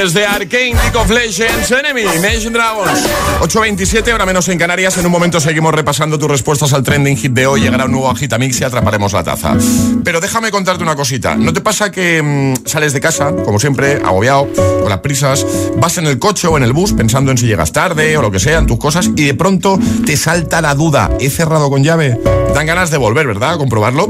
Desde 0.00 0.24
Arkane, 0.24 0.72
League 0.72 0.96
of 0.96 1.10
Legends, 1.10 1.70
Enemy, 1.70 2.00
Imagine 2.00 2.52
Dragons. 2.52 3.06
8.27, 3.42 4.10
ahora 4.10 4.24
menos 4.24 4.48
en 4.48 4.56
Canarias. 4.56 4.96
En 4.96 5.04
un 5.04 5.12
momento 5.12 5.40
seguimos 5.40 5.74
repasando 5.74 6.18
tus 6.18 6.26
respuestas 6.26 6.72
al 6.72 6.82
trending 6.82 7.18
hit 7.18 7.32
de 7.32 7.46
hoy. 7.46 7.60
Llegará 7.60 7.84
un 7.84 7.92
nuevo 7.92 8.08
Agitamix 8.08 8.58
y 8.62 8.64
atraparemos 8.64 9.12
la 9.12 9.22
taza. 9.22 9.58
Pero 10.02 10.22
déjame 10.22 10.50
contarte 10.50 10.82
una 10.82 10.96
cosita. 10.96 11.36
¿No 11.36 11.52
te 11.52 11.60
pasa 11.60 11.92
que 11.92 12.22
mm, 12.22 12.66
sales 12.66 12.94
de 12.94 13.00
casa, 13.02 13.34
como 13.44 13.60
siempre, 13.60 14.00
agobiado, 14.02 14.48
con 14.54 14.88
las 14.88 15.00
prisas, 15.00 15.46
vas 15.76 15.98
en 15.98 16.06
el 16.06 16.18
coche 16.18 16.48
o 16.48 16.56
en 16.56 16.62
el 16.62 16.72
bus 16.72 16.94
pensando 16.94 17.30
en 17.30 17.36
si 17.36 17.46
llegas 17.46 17.70
tarde 17.70 18.16
o 18.16 18.22
lo 18.22 18.30
que 18.30 18.40
sea, 18.40 18.56
en 18.56 18.66
tus 18.66 18.78
cosas, 18.78 19.10
y 19.16 19.26
de 19.26 19.34
pronto 19.34 19.78
te 20.06 20.16
salta 20.16 20.62
la 20.62 20.74
duda, 20.74 21.10
¿he 21.20 21.28
cerrado 21.28 21.68
con 21.68 21.84
llave? 21.84 22.18
Dan 22.54 22.64
ganas 22.64 22.90
de 22.90 22.96
volver, 22.96 23.26
¿verdad? 23.26 23.52
A 23.52 23.58
comprobarlo. 23.58 24.08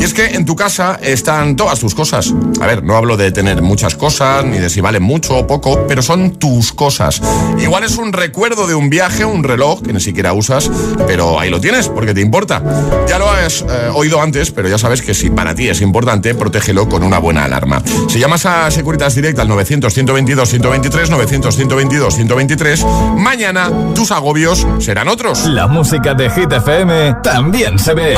Y 0.00 0.04
es 0.04 0.14
que 0.14 0.28
en 0.28 0.46
tu 0.46 0.56
casa 0.56 0.98
están 1.02 1.56
todas 1.56 1.78
tus 1.78 1.94
cosas. 1.94 2.32
A 2.62 2.66
ver, 2.66 2.82
no 2.82 2.96
hablo 2.96 3.18
de 3.18 3.32
tener 3.32 3.60
muchas 3.60 3.96
cosas, 3.96 4.46
ni 4.46 4.58
de 4.58 4.70
si 4.70 4.80
valen 4.80 5.02
mucho 5.02 5.36
o 5.36 5.46
poco, 5.46 5.86
pero 5.86 6.00
son 6.00 6.38
tus 6.38 6.72
cosas. 6.72 7.20
Igual 7.58 7.84
es 7.84 7.98
un 7.98 8.14
recuerdo 8.14 8.66
de 8.66 8.74
un 8.74 8.88
viaje, 8.88 9.26
un 9.26 9.44
reloj 9.44 9.82
que 9.82 9.92
ni 9.92 10.00
siquiera 10.00 10.32
usas, 10.32 10.70
pero 11.06 11.38
ahí 11.38 11.50
lo 11.50 11.60
tienes, 11.60 11.88
porque 11.88 12.14
te 12.14 12.22
importa. 12.22 12.62
Ya 13.06 13.18
lo 13.18 13.30
has 13.30 13.60
eh, 13.60 13.90
oído 13.92 14.22
antes, 14.22 14.50
pero 14.50 14.68
ya 14.68 14.78
sabes 14.78 15.02
que 15.02 15.12
si 15.12 15.28
para 15.28 15.54
ti 15.54 15.68
es 15.68 15.82
importante, 15.82 16.34
protégelo 16.34 16.88
con 16.88 17.02
una 17.02 17.18
buena 17.18 17.44
alarma. 17.44 17.82
Si 18.08 18.18
llamas 18.18 18.46
a 18.46 18.70
Securitas 18.70 19.14
Direct 19.14 19.38
al 19.38 19.48
900-122-123, 19.48 21.10
900-122-123, 21.10 23.18
mañana 23.18 23.70
tus 23.94 24.12
agobios 24.12 24.66
serán 24.78 25.08
otros. 25.08 25.44
La 25.44 25.66
música 25.66 26.14
de 26.14 26.30
Hit 26.30 26.52
FM 26.52 27.16
también 27.22 27.78
se 27.78 27.92
ve. 27.92 28.14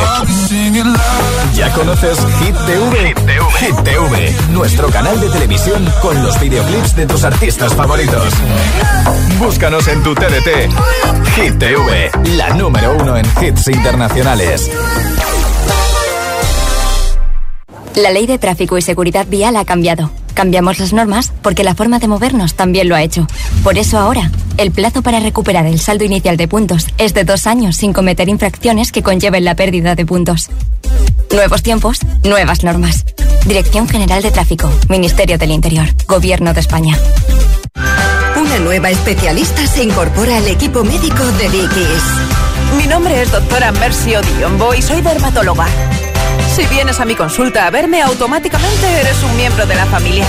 Ya 1.57 1.72
conoces 1.75 2.19
Hit 2.41 2.57
TV? 2.67 3.15
Hit 3.59 3.77
TV, 3.85 4.35
nuestro 4.51 4.89
canal 4.89 5.19
de 5.21 5.29
televisión 5.29 5.89
con 6.01 6.23
los 6.23 6.39
videoclips 6.41 6.97
de 6.97 7.07
tus 7.07 7.25
artistas 7.25 7.75
favoritos. 7.75 8.33
Búscanos 9.39 9.87
en 9.89 10.03
tu 10.03 10.15
TDT. 10.15 10.71
Hit 11.37 11.59
TV, 11.59 12.11
la 12.37 12.51
número 12.51 12.97
uno 12.99 13.17
en 13.17 13.27
hits 13.41 13.69
internacionales. 13.69 14.71
La 17.95 18.11
ley 18.11 18.27
de 18.27 18.39
tráfico 18.39 18.79
y 18.79 18.83
seguridad 18.83 19.27
vial 19.29 19.57
ha 19.57 19.65
cambiado. 19.65 20.11
Cambiamos 20.35 20.79
las 20.79 20.93
normas 20.93 21.33
porque 21.43 21.65
la 21.65 21.75
forma 21.75 21.99
de 21.99 22.09
movernos 22.09 22.55
también 22.55 22.89
lo 22.89 22.97
ha 22.97 23.03
hecho. 23.03 23.27
Por 23.63 23.77
eso 23.77 23.99
ahora, 23.99 24.31
el 24.57 24.71
plazo 24.71 25.03
para 25.03 25.21
recuperar 25.21 25.67
el 25.67 25.79
saldo 25.79 26.05
inicial 26.05 26.37
de 26.37 26.49
puntos 26.49 26.87
es 26.99 27.13
de 27.13 27.25
dos 27.25 27.47
años 27.47 27.77
sin 27.77 27.93
cometer 27.93 28.29
infracciones 28.29 28.93
que 28.93 29.03
conlleven 29.03 29.45
la 29.45 29.57
pérdida 29.57 29.95
de 29.95 30.07
puntos. 30.07 30.49
Nuevos 31.33 31.63
tiempos, 31.63 31.99
nuevas 32.25 32.63
normas. 32.63 33.07
Dirección 33.47 33.89
General 33.89 34.23
de 34.23 34.31
Tráfico, 34.31 34.71
Ministerio 34.91 35.39
del 35.39 35.51
Interior, 35.51 35.87
Gobierno 36.07 36.53
de 36.53 36.61
España. 36.61 36.99
Una 38.37 38.59
nueva 38.59 38.91
especialista 38.91 39.67
se 39.67 39.83
incorpora 39.83 40.37
al 40.37 40.47
equipo 40.47 40.85
médico 40.85 41.25
de 41.25 41.49
Dickies. 41.49 42.03
Mi 42.77 42.87
nombre 42.87 43.23
es 43.23 43.33
doctora 43.33 43.73
Mercy 43.73 44.15
Odiombo 44.15 44.75
y 44.75 44.83
soy 44.83 45.01
dermatóloga. 45.01 45.67
Si 46.55 46.67
vienes 46.67 47.01
a 47.01 47.07
mi 47.07 47.15
consulta 47.15 47.67
a 47.67 47.71
verme, 47.71 48.03
automáticamente 48.03 49.01
eres 49.01 49.23
un 49.23 49.35
miembro 49.37 49.65
de 49.65 49.75
la 49.75 49.87
familia. 49.87 50.27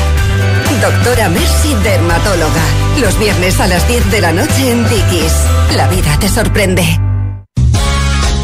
Doctora 0.82 1.28
Mercy, 1.28 1.76
dermatóloga. 1.84 2.64
Los 3.02 3.20
viernes 3.20 3.60
a 3.60 3.68
las 3.68 3.86
10 3.90 4.10
de 4.10 4.22
la 4.22 4.32
noche 4.32 4.72
en 4.72 4.88
Dickies. 4.88 5.34
La 5.76 5.88
vida 5.90 6.18
te 6.20 6.30
sorprende. 6.30 7.13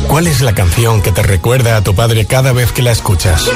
¿Cuál 0.10 0.26
es 0.26 0.41
la 0.41 0.56
canción 0.56 1.04
que 1.04 1.12
te 1.12 1.22
recuerda 1.22 1.78
a 1.78 1.84
tu 1.84 1.93
padre 1.93 2.26
cada 2.26 2.52
vez 2.52 2.72
que 2.72 2.82
la 2.82 2.89
escuchas? 2.91 3.48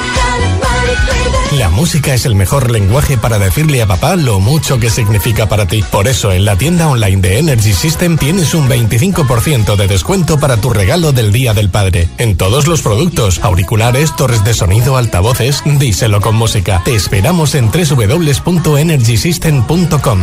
La 1.57 1.69
música 1.69 2.13
es 2.13 2.27
el 2.27 2.35
mejor 2.35 2.69
lenguaje 2.69 3.17
para 3.17 3.39
decirle 3.39 3.81
a 3.81 3.87
papá 3.87 4.15
lo 4.15 4.39
mucho 4.39 4.79
que 4.79 4.91
significa 4.91 5.49
para 5.49 5.65
ti. 5.65 5.83
Por 5.91 6.07
eso 6.07 6.31
en 6.31 6.45
la 6.45 6.55
tienda 6.55 6.89
online 6.89 7.21
de 7.21 7.39
Energy 7.39 7.73
System 7.73 8.19
tienes 8.19 8.53
un 8.53 8.69
25% 8.69 9.75
de 9.75 9.87
descuento 9.87 10.39
para 10.39 10.57
tu 10.57 10.69
regalo 10.69 11.11
del 11.11 11.31
Día 11.31 11.55
del 11.55 11.71
Padre. 11.71 12.07
En 12.19 12.37
todos 12.37 12.67
los 12.67 12.83
productos, 12.83 13.39
auriculares, 13.43 14.15
torres 14.15 14.43
de 14.43 14.53
sonido, 14.53 14.95
altavoces, 14.95 15.63
díselo 15.65 16.21
con 16.21 16.35
música. 16.35 16.83
Te 16.85 16.93
esperamos 16.93 17.55
en 17.55 17.71
www.energysystem.com. 17.71 20.19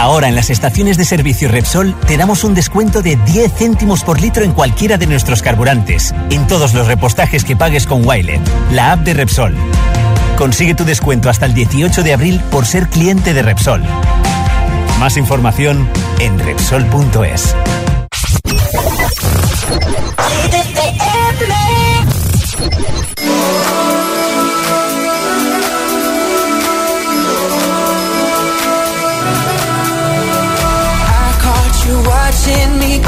Ahora 0.00 0.28
en 0.28 0.34
las 0.34 0.48
estaciones 0.48 0.96
de 0.96 1.04
servicio 1.04 1.46
Repsol 1.50 1.94
te 2.06 2.16
damos 2.16 2.42
un 2.42 2.54
descuento 2.54 3.02
de 3.02 3.16
10 3.16 3.52
céntimos 3.52 4.02
por 4.02 4.18
litro 4.18 4.42
en 4.44 4.52
cualquiera 4.52 4.96
de 4.96 5.06
nuestros 5.06 5.42
carburantes, 5.42 6.14
en 6.30 6.46
todos 6.46 6.72
los 6.72 6.86
repostajes 6.86 7.44
que 7.44 7.54
pagues 7.54 7.86
con 7.86 8.06
Wilet, 8.06 8.40
la 8.72 8.92
app 8.92 9.00
de 9.00 9.12
Repsol. 9.12 9.54
Consigue 10.38 10.74
tu 10.74 10.86
descuento 10.86 11.28
hasta 11.28 11.44
el 11.44 11.52
18 11.52 12.02
de 12.02 12.14
abril 12.14 12.40
por 12.50 12.64
ser 12.64 12.88
cliente 12.88 13.34
de 13.34 13.42
Repsol. 13.42 13.82
Más 14.98 15.18
información 15.18 15.86
en 16.18 16.38
Repsol.es. 16.38 17.54
watching 32.50 32.78
me 32.78 32.98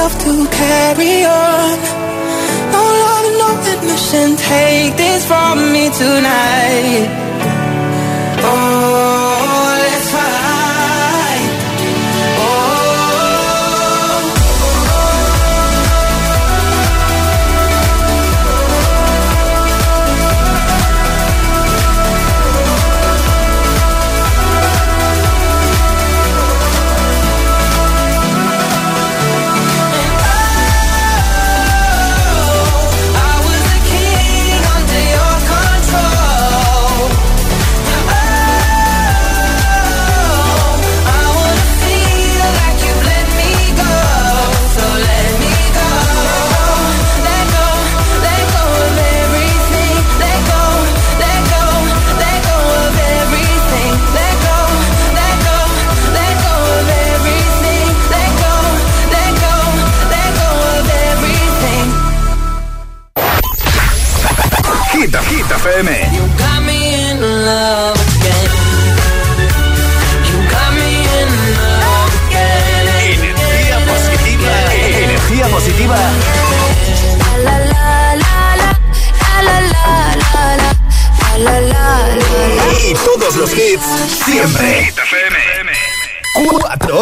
myself 0.00 0.24
to 0.24 0.46
carry 0.48 1.24
on. 1.24 1.78
No 2.72 2.82
love 3.04 3.26
no 3.40 3.72
admission. 3.74 4.36
Take 4.36 4.96
this 4.96 5.26
from 5.26 5.72
me 5.72 5.90
tonight. 5.90 7.29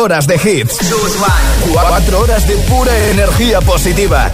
Horas 0.08 0.26
de 0.26 0.36
hits. 0.36 0.78
Cuatro 1.70 2.20
horas 2.20 2.48
de 2.48 2.54
pura 2.56 2.96
energía 3.10 3.60
positiva. 3.60 4.32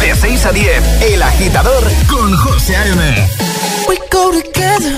De 0.00 0.14
6 0.14 0.46
a 0.46 0.52
10, 0.52 1.02
El 1.12 1.22
Agitador 1.22 1.84
con 2.08 2.34
José 2.38 2.74
A.M. 2.74 3.28
We 3.86 3.98
go 4.10 4.30
together. 4.30 4.96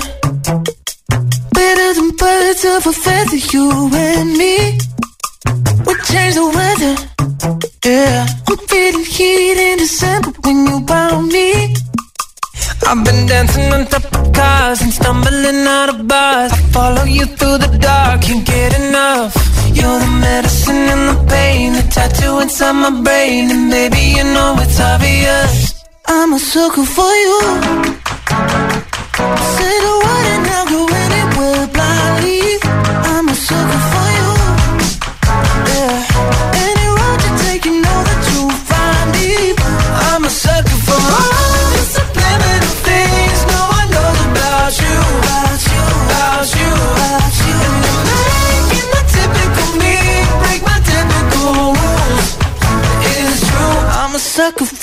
Better 1.51 1.93
than 1.95 2.11
birds 2.15 2.63
of 2.63 2.87
a 2.87 2.93
feather, 2.93 3.37
you 3.51 3.89
and 3.93 4.37
me. 4.37 4.77
We 5.85 5.93
change 6.05 6.35
the 6.35 6.45
weather. 6.55 6.95
Yeah. 7.83 8.25
I'm 8.47 8.57
feeling 8.69 9.03
heat 9.03 9.57
in 9.57 9.77
December 9.79 10.31
when 10.43 10.65
you 10.67 10.85
found 10.87 11.33
me. 11.33 11.73
I've 12.87 13.03
been 13.03 13.25
dancing 13.25 13.73
on 13.73 13.87
top 13.87 14.05
of 14.05 14.31
cars 14.31 14.81
and 14.81 14.93
stumbling 14.93 15.67
out 15.67 15.89
of 15.89 16.07
bars. 16.07 16.53
I 16.53 16.57
follow 16.71 17.03
you 17.03 17.25
through 17.25 17.57
the 17.57 17.77
dark, 17.77 18.21
can't 18.21 18.45
get 18.45 18.79
enough. 18.79 19.52
Inside 22.43 22.73
my 22.73 22.91
brain, 23.03 23.49
and 23.51 23.71
baby 23.71 24.03
you 24.17 24.23
know 24.35 24.55
it's 24.59 24.77
obvious. 24.77 25.53
I'm 26.05 26.33
a 26.33 26.39
sucker 26.39 26.85
for 26.95 27.13
you. 27.23 27.39
Say 29.55 29.75
the 29.85 30.02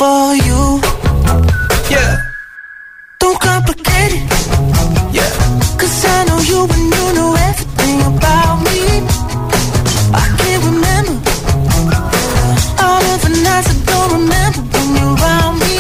for 0.01 0.35
you. 0.49 0.81
Yeah. 1.93 2.13
Don't 3.19 3.39
complicate 3.39 4.13
it. 4.17 4.25
Yeah. 5.19 5.33
Cause 5.81 5.97
I 6.15 6.25
know 6.29 6.41
you 6.51 6.61
and 6.75 6.87
you 6.97 7.07
know 7.19 7.31
everything 7.49 7.99
about 8.13 8.57
me. 8.67 8.81
I 10.23 10.27
can't 10.41 10.63
remember 10.73 11.31
all 12.87 13.03
of 13.13 13.19
the 13.27 13.33
nights 13.45 13.69
I 13.75 13.77
don't 13.91 14.11
remember 14.19 14.63
when 14.73 14.89
you're 14.97 15.17
around 15.21 15.55
me. 15.65 15.77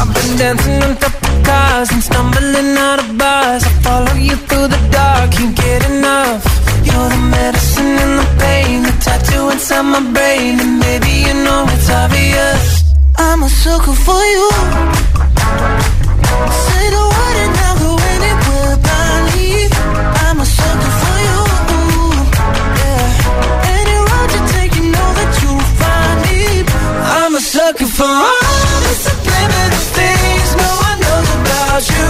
I've 0.00 0.10
been 0.16 0.30
dancing 0.40 0.80
on 0.86 0.96
top 1.04 1.16
of 1.28 1.36
cars 1.48 1.88
and 1.92 2.02
stumbling 2.08 2.72
out 2.88 2.98
of 3.04 3.08
bars. 3.20 3.62
I 3.70 3.72
follow 3.84 4.14
you 4.28 4.36
through 4.48 4.68
the 4.74 4.80
dark, 4.96 5.32
can't 5.36 5.54
get 5.54 5.80
enough. 5.92 6.40
You're 6.88 7.10
the 7.14 7.22
medicine 7.36 7.92
and 8.04 8.14
the 8.20 8.28
pain, 8.40 8.82
the 8.88 8.94
tattoo 9.04 9.50
inside 9.50 9.86
my 9.96 10.02
brain, 10.14 10.54
and 10.64 10.78
maybe 10.80 11.09
know 11.60 11.72
it's 11.72 11.90
obvious. 11.90 12.94
I'm 13.16 13.42
a 13.42 13.48
sucker 13.48 13.96
for 14.06 14.22
you. 14.34 14.48
Say 16.64 16.84
the 16.96 17.04
word 17.12 17.36
and 17.44 17.54
I'll 17.66 17.78
go 17.84 17.92
anywhere 18.14 18.76
blindly. 18.84 19.68
I'm 20.24 20.38
a 20.40 20.46
sucker 20.58 20.92
for 21.00 21.16
you. 21.26 21.38
Yeah. 22.80 23.76
Any 23.76 23.96
road 24.08 24.30
you 24.36 24.42
take, 24.54 24.72
you 24.78 24.86
know 24.94 25.08
that 25.18 25.30
you'll 25.40 25.66
find 25.80 26.18
me. 26.26 26.40
I'm 27.18 27.34
a 27.34 27.42
sucker 27.54 27.90
for 27.98 28.12
all 28.28 28.78
the 28.86 28.94
subliminal 29.04 29.84
things 29.96 30.48
no 30.64 30.70
one 30.88 30.98
knows 31.04 31.28
about 31.40 31.82
you. 31.94 32.09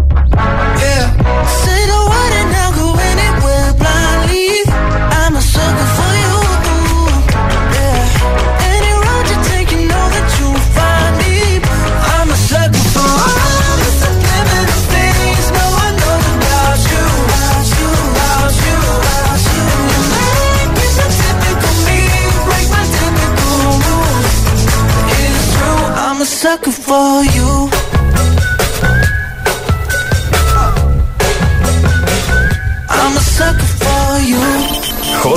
Yeah. 0.33 1.11
And 2.39 2.55
I'll 2.55 2.73
go 2.73 2.87
anywhere 2.95 3.73
blindly. 3.75 4.63
I'm 5.19 5.35
a 5.35 5.41
sucker 5.41 5.89
for 5.97 6.11
you. 6.23 6.35
Yeah. 7.75 8.71
Any 8.73 8.91
road 9.03 9.25
you 9.31 9.37
take, 9.51 9.69
you 9.75 9.81
know 9.91 10.05
that 10.15 10.27
you'll 10.39 10.63
find 10.75 11.13
me. 11.21 11.35
I'm 12.15 12.29
a 12.31 12.37
sucker 12.49 12.85
for 12.95 13.03
all 13.03 13.77
the 13.79 14.79
things 14.91 15.45
no 15.51 15.65
one 15.83 15.95
knows 16.01 16.25
about 16.39 16.79
you. 16.91 17.05
You, 17.75 17.89
you, 18.63 18.77
you. 19.51 19.67
And 20.61 20.71
the 20.77 21.05
typical 21.19 21.75
me 21.87 21.99
break 22.47 22.67
my 22.71 22.83
typical 22.95 23.55
rules. 23.83 24.31
It 25.11 25.31
is 25.35 25.45
true, 25.53 25.81
I'm 26.07 26.17
a 26.21 26.25
sucker 26.25 26.71
for 26.71 27.23
you. 27.25 27.30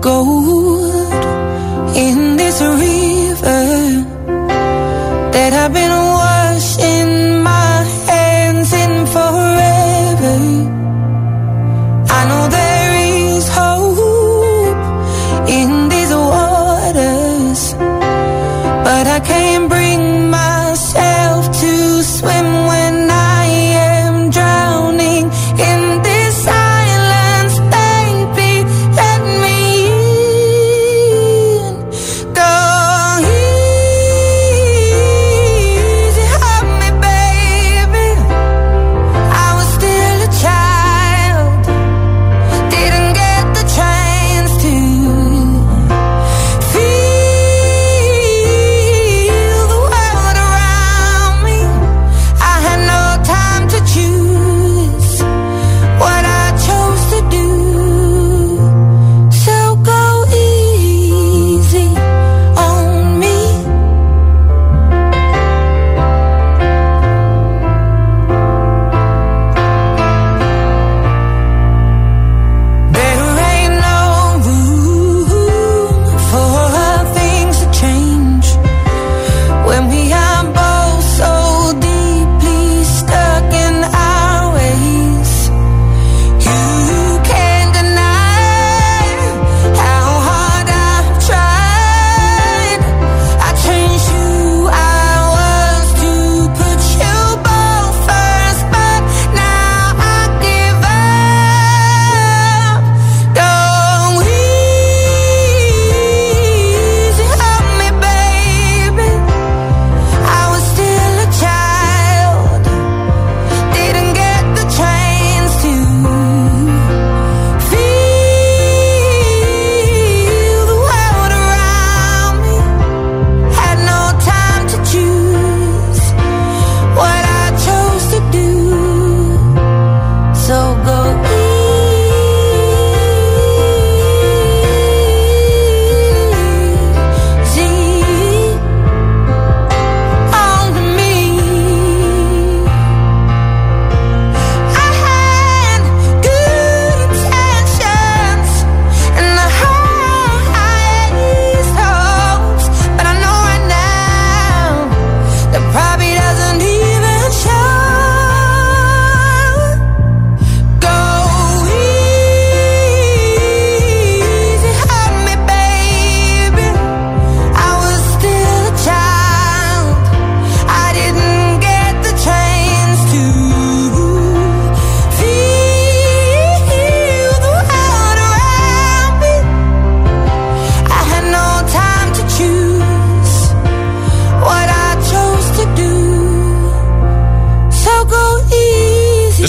gold 0.00 1.12
in 1.94 2.36
this 2.36 2.60
river 2.60 3.64
that 5.32 5.52
I've 5.52 5.72
been 5.72 6.09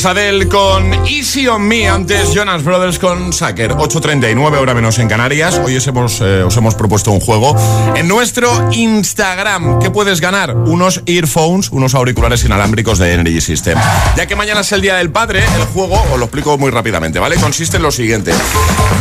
Es 0.02 0.06
Adele 0.08 0.48
con 0.48 0.92
Easy 1.06 1.48
on 1.48 1.62
Me, 1.62 1.88
antes 1.88 2.34
Jonas 2.34 2.64
Brothers 2.64 2.98
con 2.98 3.32
Sacker, 3.32 3.74
8.39 3.74 4.58
hora 4.58 4.74
menos 4.74 4.98
en 4.98 5.08
Canarias. 5.08 5.62
Hoy 5.64 5.78
os 5.78 5.86
hemos, 5.86 6.22
eh, 6.22 6.42
os 6.42 6.58
hemos 6.58 6.74
propuesto 6.74 7.12
un 7.12 7.20
juego 7.20 7.56
en 7.96 8.08
nuestro 8.08 8.72
Instagram. 8.72 9.80
¿Qué 9.80 9.92
puedes 9.92 10.20
ganar? 10.20 10.56
Unos 10.56 11.04
earphones, 11.06 11.70
unos 11.70 11.94
auriculares 11.94 12.44
inalámbricos 12.44 12.98
de 12.98 13.14
Energy 13.14 13.42
System. 13.42 13.78
Ya 14.18 14.26
que 14.26 14.36
mañana 14.36 14.62
es 14.62 14.72
el 14.72 14.82
Día 14.82 14.96
del 14.96 15.12
Padre, 15.12 15.44
el 15.56 15.66
juego 15.66 16.02
os 16.12 16.18
lo 16.18 16.26
explico 16.26 16.58
muy 16.58 16.72
rápidamente, 16.72 17.20
¿vale? 17.20 17.36
Consiste 17.36 17.78
en 17.78 17.84
lo 17.84 17.92
siguiente. 17.92 18.34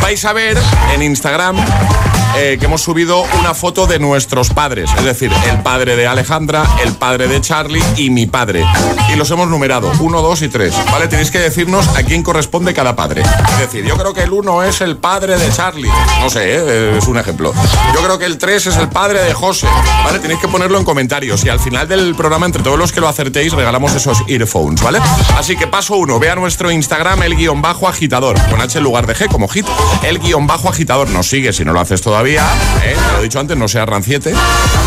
Vais 0.03 0.23
a 0.23 0.33
ver 0.33 0.55
en 0.93 1.01
Instagram 1.01 1.57
eh, 2.35 2.57
que 2.59 2.65
hemos 2.65 2.81
subido 2.81 3.23
una 3.39 3.53
foto 3.53 3.87
de 3.87 3.99
nuestros 3.99 4.49
padres, 4.49 4.89
es 4.97 5.03
decir, 5.03 5.31
el 5.49 5.61
padre 5.61 5.95
de 5.95 6.07
Alejandra, 6.07 6.63
el 6.83 6.93
padre 6.93 7.27
de 7.27 7.41
Charlie 7.41 7.83
y 7.97 8.09
mi 8.09 8.25
padre. 8.25 8.65
Y 9.13 9.15
los 9.15 9.29
hemos 9.31 9.47
numerado, 9.47 9.91
1, 9.99 10.21
2 10.21 10.41
y 10.43 10.49
3, 10.49 10.73
¿vale? 10.91 11.07
Tenéis 11.07 11.31
que 11.31 11.39
decirnos 11.39 11.87
a 11.89 12.03
quién 12.03 12.23
corresponde 12.23 12.73
cada 12.73 12.95
padre. 12.95 13.21
Es 13.21 13.59
decir, 13.59 13.85
yo 13.85 13.97
creo 13.97 14.13
que 14.13 14.23
el 14.23 14.31
1 14.31 14.63
es 14.63 14.81
el 14.81 14.97
padre 14.97 15.37
de 15.37 15.51
Charlie, 15.51 15.91
no 16.21 16.29
sé, 16.29 16.55
¿eh? 16.55 16.97
es 16.97 17.07
un 17.07 17.17
ejemplo. 17.17 17.53
Yo 17.93 18.01
creo 18.01 18.17
que 18.17 18.25
el 18.25 18.37
3 18.37 18.67
es 18.67 18.77
el 18.77 18.89
padre 18.89 19.21
de 19.23 19.33
José, 19.33 19.67
¿vale? 20.03 20.19
Tenéis 20.19 20.39
que 20.39 20.47
ponerlo 20.47 20.77
en 20.77 20.85
comentarios 20.85 21.43
y 21.43 21.49
al 21.49 21.59
final 21.59 21.87
del 21.87 22.15
programa, 22.15 22.45
entre 22.45 22.63
todos 22.63 22.77
los 22.77 22.91
que 22.91 23.01
lo 23.01 23.07
acertéis, 23.07 23.53
regalamos 23.53 23.93
esos 23.93 24.23
earphones, 24.27 24.81
¿vale? 24.81 24.99
Así 25.37 25.55
que 25.55 25.67
paso 25.67 25.95
1, 25.95 26.19
ve 26.19 26.29
a 26.29 26.35
nuestro 26.35 26.71
Instagram 26.71 27.23
el 27.23 27.35
guion 27.35 27.61
bajo 27.61 27.87
agitador, 27.87 28.39
con 28.49 28.61
H 28.61 28.77
en 28.77 28.83
lugar 28.83 29.05
de 29.07 29.15
G 29.15 29.27
como 29.29 29.47
hit, 29.47 29.65
el 30.03 30.19
guion 30.19 30.47
bajo 30.47 30.69
agitador. 30.69 31.09
Nos 31.09 31.27
sigue 31.27 31.53
si 31.53 31.65
no 31.65 31.73
lo 31.73 31.79
haces 31.79 32.01
todavía, 32.01 32.20
¿eh? 32.29 32.39
Te 33.07 33.13
lo 33.13 33.19
he 33.19 33.23
dicho 33.23 33.39
antes, 33.39 33.57
no 33.57 33.67
sea 33.67 33.85
ranciete. 33.85 34.33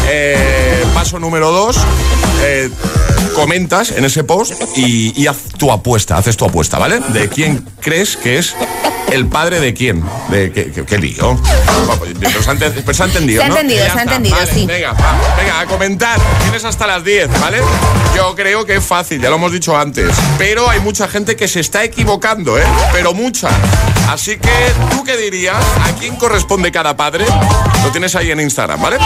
Eh, 0.09 0.85
paso 0.95 1.19
número 1.19 1.51
2, 1.51 1.77
eh, 2.43 2.71
comentas 3.35 3.91
en 3.93 4.05
ese 4.05 4.25
post 4.25 4.53
y, 4.77 5.13
y 5.21 5.27
haz 5.27 5.37
tu 5.59 5.71
apuesta, 5.73 6.17
haces 6.17 6.37
tu 6.37 6.45
apuesta, 6.45 6.79
¿vale? 6.79 7.01
De 7.09 7.29
quién 7.29 7.65
crees 7.81 8.17
que 8.17 8.39
es 8.39 8.55
el 9.13 9.27
padre 9.27 9.61
de 9.61 9.75
quién. 9.75 10.03
De 10.29 10.51
qué, 10.53 10.73
qué- 10.73 10.85
qué 10.85 10.99
lío. 10.99 11.39
Pero 12.21 12.43
se 12.43 12.51
ha, 12.51 12.55
ente- 12.55 12.71
pero 12.83 12.95
se 12.95 13.03
ha 13.03 13.07
entendido, 13.07 13.41
Se 13.41 13.45
ha 13.45 13.49
entendido, 13.49 13.85
se 13.85 13.99
ha 13.99 14.03
entendido, 14.03 14.37
Vale, 14.37 14.53
sí. 14.53 14.67
Venga, 14.67 14.93
va, 14.93 15.37
venga, 15.37 15.61
a 15.61 15.67
comentar. 15.67 16.19
Tienes 16.43 16.65
hasta 16.65 16.87
las 16.87 17.05
10, 17.05 17.29
¿vale? 17.41 17.59
Yo 18.17 18.35
creo 18.35 18.65
que 18.65 18.77
es 18.77 18.85
fácil, 18.85 19.21
ya 19.21 19.29
lo 19.31 19.37
hemos 19.37 19.53
dicho 19.53 19.77
antes. 19.77 20.11
Pero 20.39 20.69
hay 20.69 20.81
mucha 20.81 21.07
gente 21.09 21.37
que 21.37 21.49
se 21.49 21.61
está 21.61 21.85
equivocando, 21.85 22.59
¿eh? 22.59 22.65
Pero 22.93 23.13
mucha. 23.15 23.49
Así 24.09 24.37
que, 24.39 24.51
¿tú 24.91 25.05
qué 25.05 25.17
dirías? 25.17 25.57
¿A 25.83 25.93
quién 25.99 26.17
corresponde 26.17 26.71
cada 26.73 26.97
padre? 26.97 27.25
Lo 27.83 27.91
tienes 27.91 28.15
ahí 28.15 28.31
en 28.31 28.41
Instagram, 28.41 28.81
¿vale? 28.81 28.97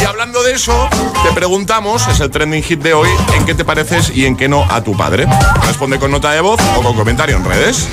Y 0.00 0.04
hablando 0.04 0.42
de 0.42 0.52
eso, 0.54 0.88
te 1.24 1.32
preguntamos, 1.32 2.06
es 2.08 2.20
el 2.20 2.30
trending 2.30 2.62
hit 2.62 2.80
de 2.80 2.94
hoy, 2.94 3.08
en 3.36 3.44
qué 3.48 3.54
te 3.54 3.64
pareces 3.64 4.12
y 4.14 4.26
en 4.26 4.36
qué 4.36 4.46
no 4.46 4.70
a 4.70 4.84
tu 4.84 4.94
padre. 4.94 5.26
Responde 5.66 5.98
con 5.98 6.10
nota 6.10 6.32
de 6.32 6.42
voz 6.42 6.60
o 6.76 6.82
con 6.82 6.94
comentario 6.94 7.34
en 7.34 7.44
redes. 7.46 7.88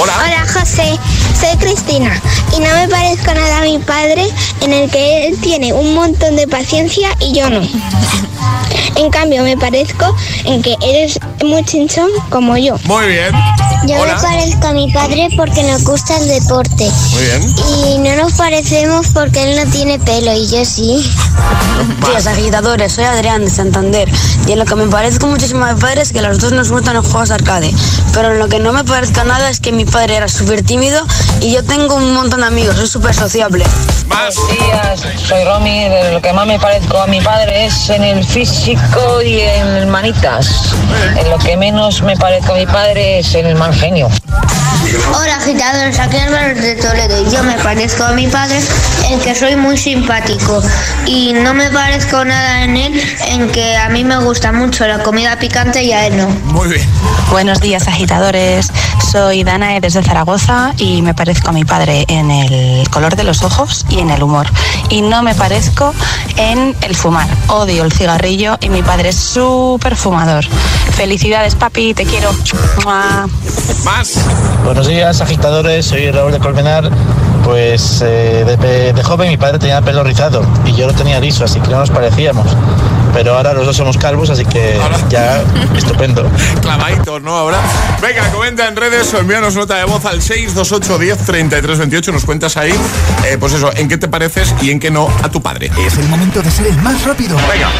Hola. 0.00 0.14
Hola 0.16 0.46
José, 0.50 0.98
soy 1.38 1.58
Cristina 1.58 2.18
y 2.56 2.60
no 2.60 2.70
me 2.72 2.88
parezco 2.88 3.34
nada 3.34 3.58
a 3.58 3.62
mi 3.64 3.78
padre 3.80 4.26
en 4.62 4.72
el 4.72 4.90
que 4.90 5.26
él 5.26 5.38
tiene 5.42 5.74
un 5.74 5.94
montón 5.94 6.36
de 6.36 6.48
paciencia 6.48 7.10
y 7.20 7.34
yo 7.34 7.50
no. 7.50 7.60
En 8.96 9.10
cambio 9.10 9.42
me 9.44 9.56
parezco 9.56 10.14
en 10.44 10.62
que 10.62 10.76
eres 10.82 11.18
muy 11.44 11.64
chinchón 11.64 12.08
como 12.30 12.56
yo. 12.56 12.76
Muy 12.84 13.06
bien. 13.06 13.32
Yo 13.86 14.00
Hola. 14.00 14.16
me 14.16 14.20
parezco 14.20 14.66
a 14.66 14.72
mi 14.72 14.90
padre 14.92 15.28
porque 15.36 15.62
nos 15.62 15.84
gusta 15.84 16.16
el 16.16 16.26
deporte. 16.26 16.90
Muy 17.12 17.22
bien. 17.22 17.54
Y 17.86 17.98
no 17.98 18.22
nos 18.22 18.32
parecemos 18.32 19.08
porque 19.14 19.42
él 19.42 19.64
no 19.64 19.70
tiene 19.70 19.98
pelo 20.00 20.32
y 20.34 20.48
yo 20.48 20.64
sí. 20.64 21.08
Días 22.10 22.26
agitadores, 22.26 22.92
soy 22.92 23.04
Adrián 23.04 23.44
de 23.44 23.50
Santander 23.50 24.08
y 24.46 24.52
en 24.52 24.58
lo 24.58 24.64
que 24.64 24.74
me 24.74 24.86
parezco 24.86 25.26
muchísimo 25.26 25.64
a 25.64 25.74
mi 25.74 25.80
padre 25.80 26.02
es 26.02 26.12
que 26.12 26.18
a 26.18 26.22
los 26.22 26.38
dos 26.40 26.52
nos 26.52 26.70
gustan 26.70 26.94
los 26.94 27.06
juegos 27.06 27.30
arcade, 27.30 27.72
pero 28.12 28.32
en 28.32 28.38
lo 28.38 28.48
que 28.48 28.58
no 28.58 28.72
me 28.72 28.82
parezca 28.82 29.22
nada 29.22 29.48
es 29.48 29.60
que 29.60 29.72
mi 29.72 29.84
padre 29.84 30.16
era 30.16 30.28
súper 30.28 30.62
tímido 30.62 31.06
y 31.40 31.52
yo 31.52 31.62
tengo 31.64 31.94
un 31.94 32.14
montón 32.14 32.40
de 32.40 32.46
amigos, 32.46 32.76
soy 32.76 32.88
súper 32.88 33.14
sociable. 33.14 33.64
Más. 34.08 34.34
Buenos 34.36 34.58
días, 34.58 35.00
soy 35.26 35.44
Romy. 35.44 35.88
De 35.88 36.12
lo 36.12 36.20
que 36.20 36.32
más 36.32 36.46
me 36.46 36.58
parezco 36.58 36.98
a 36.98 37.06
mi 37.06 37.20
padre 37.20 37.66
es 37.66 37.90
en 37.90 38.02
el 38.02 38.24
físico 38.28 39.22
y 39.22 39.40
en 39.40 39.88
manitas. 39.88 40.74
En 41.16 41.30
lo 41.30 41.38
que 41.38 41.56
menos 41.56 42.02
me 42.02 42.16
parezco 42.16 42.52
a 42.52 42.56
mi 42.56 42.66
padre 42.66 43.20
es 43.20 43.34
en 43.34 43.46
el 43.46 43.56
mal 43.56 43.74
genio. 43.74 44.08
Hola 45.14 45.36
agitadores, 45.36 45.98
aquí 45.98 46.16
Álvaro 46.16 46.54
de 46.54 46.74
Toledo 46.76 47.20
y 47.26 47.30
yo 47.30 47.42
me 47.42 47.54
parezco 47.54 48.04
a 48.04 48.12
mi 48.12 48.26
padre 48.26 48.60
en 49.08 49.20
que 49.20 49.34
soy 49.34 49.56
muy 49.56 49.76
simpático 49.76 50.62
y 51.06 51.32
no 51.32 51.54
me 51.54 51.70
parezco 51.70 52.24
nada 52.24 52.64
en 52.64 52.76
él 52.76 53.02
en 53.26 53.50
que 53.50 53.76
a 53.76 53.88
mí 53.88 54.04
me 54.04 54.18
gusta 54.18 54.52
mucho 54.52 54.86
la 54.86 55.02
comida 55.02 55.38
picante 55.38 55.82
y 55.82 55.92
a 55.92 56.06
él 56.06 56.16
no. 56.16 56.28
Muy 56.52 56.68
bien. 56.68 56.88
Buenos 57.30 57.60
días, 57.60 57.88
agitadores. 57.88 58.70
Soy 59.10 59.42
Danae 59.42 59.80
desde 59.80 60.02
Zaragoza 60.02 60.72
y 60.76 61.02
me 61.02 61.14
parezco 61.14 61.50
a 61.50 61.52
mi 61.52 61.64
padre 61.64 62.04
en 62.08 62.30
el 62.30 62.88
color 62.90 63.16
de 63.16 63.24
los 63.24 63.42
ojos 63.42 63.86
y 63.88 64.00
en 64.00 64.10
el 64.10 64.22
humor. 64.22 64.46
Y 64.90 65.02
no 65.02 65.22
me 65.22 65.34
parezco 65.34 65.94
en 66.36 66.76
el 66.82 66.94
fumar. 66.94 67.28
Odio 67.48 67.84
el 67.84 67.92
cigarrillo 67.92 68.56
y 68.60 68.68
mi 68.68 68.82
padre 68.82 69.10
es 69.10 69.16
súper 69.16 69.96
fumador. 69.96 70.44
Felicidades, 70.96 71.54
papi, 71.54 71.94
te 71.94 72.04
quiero. 72.04 72.34
Mua. 72.84 73.26
Más. 73.84 74.14
Buenos 74.68 74.86
días, 74.86 75.22
agitadores. 75.22 75.86
Soy 75.86 76.10
Raúl 76.10 76.30
de 76.30 76.40
Colmenar. 76.40 76.90
Pues 77.42 78.04
eh, 78.04 78.44
de, 78.94 79.02
joven 79.02 79.30
mi 79.30 79.38
padre 79.38 79.58
tenía 79.58 79.80
pelo 79.80 80.04
rizado 80.04 80.42
y 80.66 80.74
yo 80.74 80.86
lo 80.86 80.92
tenía 80.92 81.18
liso, 81.18 81.42
así 81.42 81.58
que 81.58 81.70
no 81.70 81.78
nos 81.78 81.88
parecíamos. 81.88 82.46
Pero 83.14 83.34
ahora 83.34 83.54
los 83.54 83.64
dos 83.64 83.74
somos 83.74 83.96
calvos, 83.96 84.28
así 84.28 84.44
que 84.44 84.78
ya 85.08 85.42
estupendo. 85.74 86.30
Clavaditos, 86.60 87.22
¿no? 87.22 87.34
Ahora. 87.34 87.56
Venga, 88.02 88.30
comenta 88.30 88.68
en 88.68 88.76
redes 88.76 89.14
o 89.14 89.20
envíanos 89.20 89.56
nota 89.56 89.76
de 89.76 89.84
voz 89.84 90.04
al 90.04 90.20
628 90.20 90.98
10 90.98 91.18
33 91.24 91.78
28. 91.78 92.12
Nos 92.12 92.26
cuentas 92.26 92.58
ahí, 92.58 92.74
eh, 93.24 93.38
pues 93.40 93.54
eso, 93.54 93.70
en 93.74 93.88
qué 93.88 93.96
te 93.96 94.08
pareces 94.08 94.54
y 94.60 94.70
en 94.70 94.80
qué 94.80 94.90
no 94.90 95.08
a 95.22 95.30
tu 95.30 95.40
padre. 95.40 95.70
Es 95.78 95.96
el 95.96 96.08
momento 96.10 96.42
de 96.42 96.50
ser 96.50 96.66
el 96.66 96.76
más 96.76 97.06
rápido. 97.06 97.38
Venga. 97.50 97.70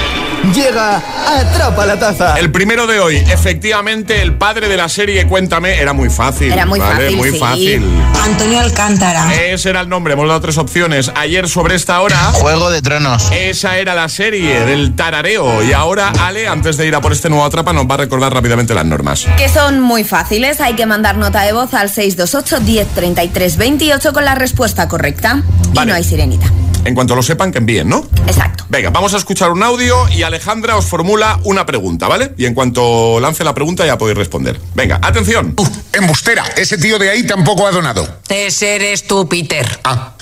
Llega 0.55 1.03
Atrapa 1.26 1.84
la 1.84 1.99
Taza. 1.99 2.39
El 2.39 2.51
primero 2.51 2.86
de 2.86 3.01
hoy, 3.01 3.16
efectivamente, 3.16 4.22
el 4.22 4.34
padre 4.34 4.68
de 4.68 4.76
la 4.76 4.89
serie 4.89 5.26
Cuéntame 5.26 5.78
era 5.80 5.93
muy 5.93 6.09
fácil. 6.09 6.53
Era 6.53 6.64
muy 6.64 6.78
¿vale? 6.78 7.03
fácil, 7.03 7.16
Muy 7.16 7.30
sí. 7.32 7.39
fácil. 7.39 8.03
Antonio 8.24 8.61
Alcántara. 8.61 9.34
Ese 9.34 9.70
era 9.70 9.80
el 9.80 9.89
nombre, 9.89 10.14
hemos 10.14 10.26
dado 10.26 10.41
tres 10.41 10.57
opciones. 10.57 11.11
Ayer 11.14 11.49
sobre 11.49 11.74
esta 11.74 12.01
hora. 12.01 12.16
Juego 12.34 12.70
de 12.70 12.80
Tronos. 12.80 13.30
Esa 13.32 13.76
era 13.78 13.95
la 13.95 14.09
serie 14.09 14.61
del 14.64 14.97
tarareo. 14.97 15.62
Y 15.64 15.72
ahora 15.72 16.12
Ale, 16.20 16.49
antes 16.49 16.76
de 16.76 16.86
ir 16.86 16.95
a 16.95 17.01
por 17.01 17.12
este 17.12 17.28
nuevo 17.28 17.45
atrapa, 17.45 17.72
nos 17.72 17.86
va 17.86 17.95
a 17.95 17.99
recordar 17.99 18.32
rápidamente 18.32 18.74
las 18.74 18.86
normas. 18.86 19.26
Que 19.36 19.49
son 19.49 19.80
muy 19.80 20.05
fáciles, 20.05 20.61
hay 20.61 20.74
que 20.74 20.86
mandar 20.86 21.16
nota 21.18 21.43
de 21.43 21.53
voz 21.53 21.74
al 21.74 21.91
628 21.91 22.61
1033 22.62 23.57
28 23.57 24.12
con 24.12 24.24
la 24.24 24.34
respuesta 24.34 24.89
correcta. 24.89 25.43
Y 25.74 25.84
no 25.86 25.93
hay 25.95 26.05
sirenita. 26.05 26.47
En 26.85 26.95
cuanto 26.95 27.14
lo 27.14 27.22
sepan, 27.22 27.53
que 27.53 27.59
envíen, 27.59 27.89
¿no? 27.89 28.07
Exacto. 28.26 28.64
Venga, 28.68 28.91
vamos 28.91 29.14
a 29.14 29.18
escuchar 29.18 29.51
un 29.51 29.62
audio 29.62 30.09
y 30.11 30.22
Alejandra 30.22 30.76
os 30.76 30.87
formula 30.87 31.39
una 31.45 31.66
pregunta, 31.66 32.09
¿vale? 32.09 32.35
Y 32.37 32.47
en 32.47 32.55
cuanto 32.55 33.20
lance 33.20 33.45
la 33.45 33.55
pregunta 33.55 33.85
ya 33.85 33.99
podéis 33.99 34.18
responder. 34.18 34.61
Venga, 34.74 34.99
atención. 35.03 35.55
Embustera, 35.93 36.45
ese 36.57 36.79
tío 36.79 36.99
de 36.99 37.11
ahí 37.11 37.24
tampoco 37.24 37.66
ha 37.66 37.70
donado. 37.70 38.20
Ese 38.29 38.76
eres 38.76 39.07
tú, 39.07 39.29
Peter. 39.29 39.81
Ah. 39.85 40.14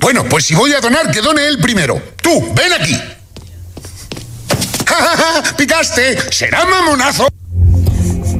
Bueno, 0.00 0.24
pues 0.24 0.44
si 0.46 0.54
voy 0.54 0.72
a 0.72 0.80
donar, 0.80 1.10
que 1.10 1.20
done 1.20 1.46
él 1.46 1.58
primero. 1.58 2.00
Tú, 2.20 2.52
ven 2.54 2.72
aquí. 2.72 2.94
¡Ja, 4.86 4.94
ja, 4.96 5.16
ja! 5.16 5.56
¡Picaste! 5.56 6.18
¡Será 6.32 6.64
mamonazo! 6.64 7.28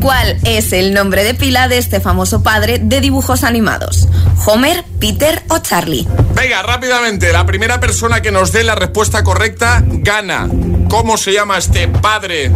¿Cuál 0.02 0.36
es 0.44 0.72
el 0.72 0.92
nombre 0.94 1.22
de 1.22 1.32
pila 1.32 1.68
de 1.68 1.78
este 1.78 2.00
famoso 2.00 2.42
padre 2.42 2.80
de 2.82 3.00
dibujos 3.00 3.44
animados? 3.44 4.08
¿Homer, 4.46 4.84
Peter 4.98 5.44
o 5.48 5.60
Charlie? 5.60 6.08
Venga, 6.34 6.60
rápidamente, 6.62 7.32
la 7.32 7.46
primera 7.46 7.78
persona 7.78 8.20
que 8.20 8.32
nos 8.32 8.50
dé 8.50 8.64
la 8.64 8.74
respuesta 8.74 9.22
correcta 9.22 9.80
gana. 9.86 10.48
¿Cómo 10.90 11.16
se 11.16 11.32
llama 11.32 11.56
este 11.56 11.86
padre 11.86 12.50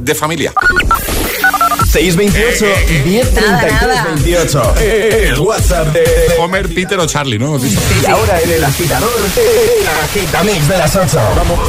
de 0.00 0.14
familia? 0.14 0.52
628 1.90 2.66
1033 3.06 4.04
28. 4.04 4.74
El 4.76 5.38
WhatsApp 5.38 5.86
de 5.88 6.04
Homer, 6.38 6.74
Peter 6.74 6.98
o 6.98 7.06
Charlie, 7.06 7.38
¿no? 7.38 7.56
Y 7.56 8.06
ahora 8.06 8.40
en 8.42 8.50
el 8.50 8.62
agitador, 8.64 9.10
el 9.36 9.88
agitamix 10.04 10.68
de 10.68 10.78
las 10.78 10.94
8. 10.94 11.18
Vamos. 11.36 11.60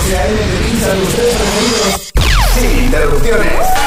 Sin 2.53 2.85
interrupciones. 2.85 3.84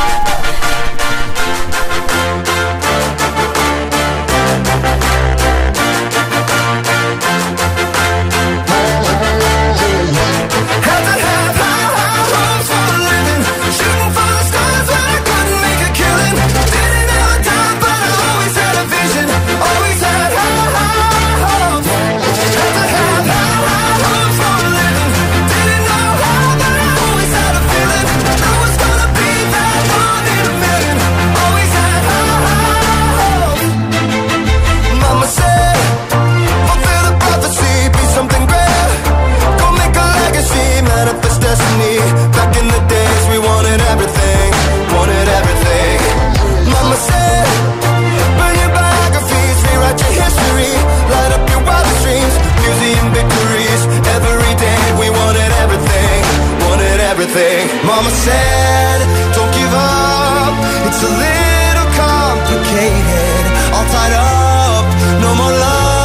Mama 57.85 58.11
said, 58.11 58.99
don't 59.35 59.53
give 59.53 59.73
up. 59.75 60.55
It's 60.89 61.03
a 61.03 61.13
little 61.25 61.89
complicated. 61.95 63.43
All 63.75 63.87
tied 63.95 64.15
up, 64.15 64.85
no 65.23 65.35
more 65.35 65.53
love. 65.53 65.98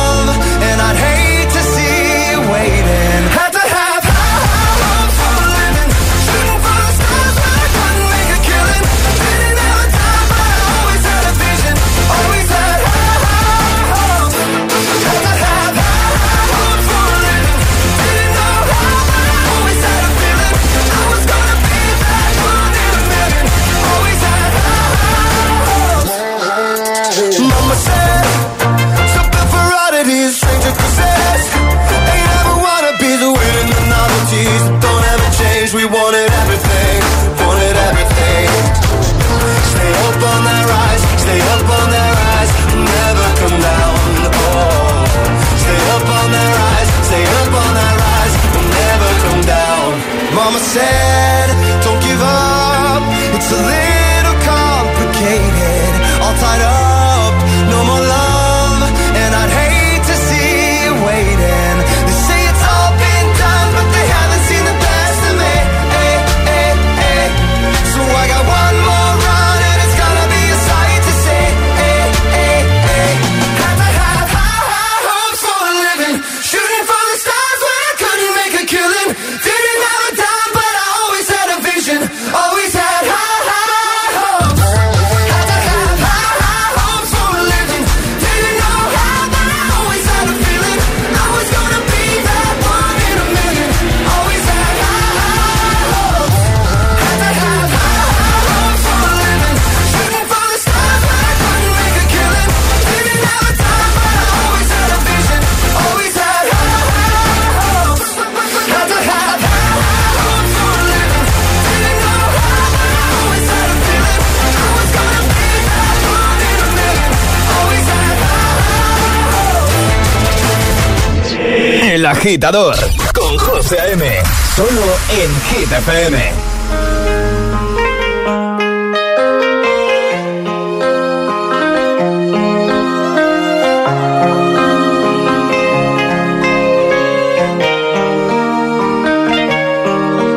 agitador 122.24 122.78
con 123.14 123.38
José 123.38 123.78
A.M. 123.82 124.10
Solo 124.56 124.82
en 125.10 125.42
Hit 125.42 125.70
FM. 125.70 126.32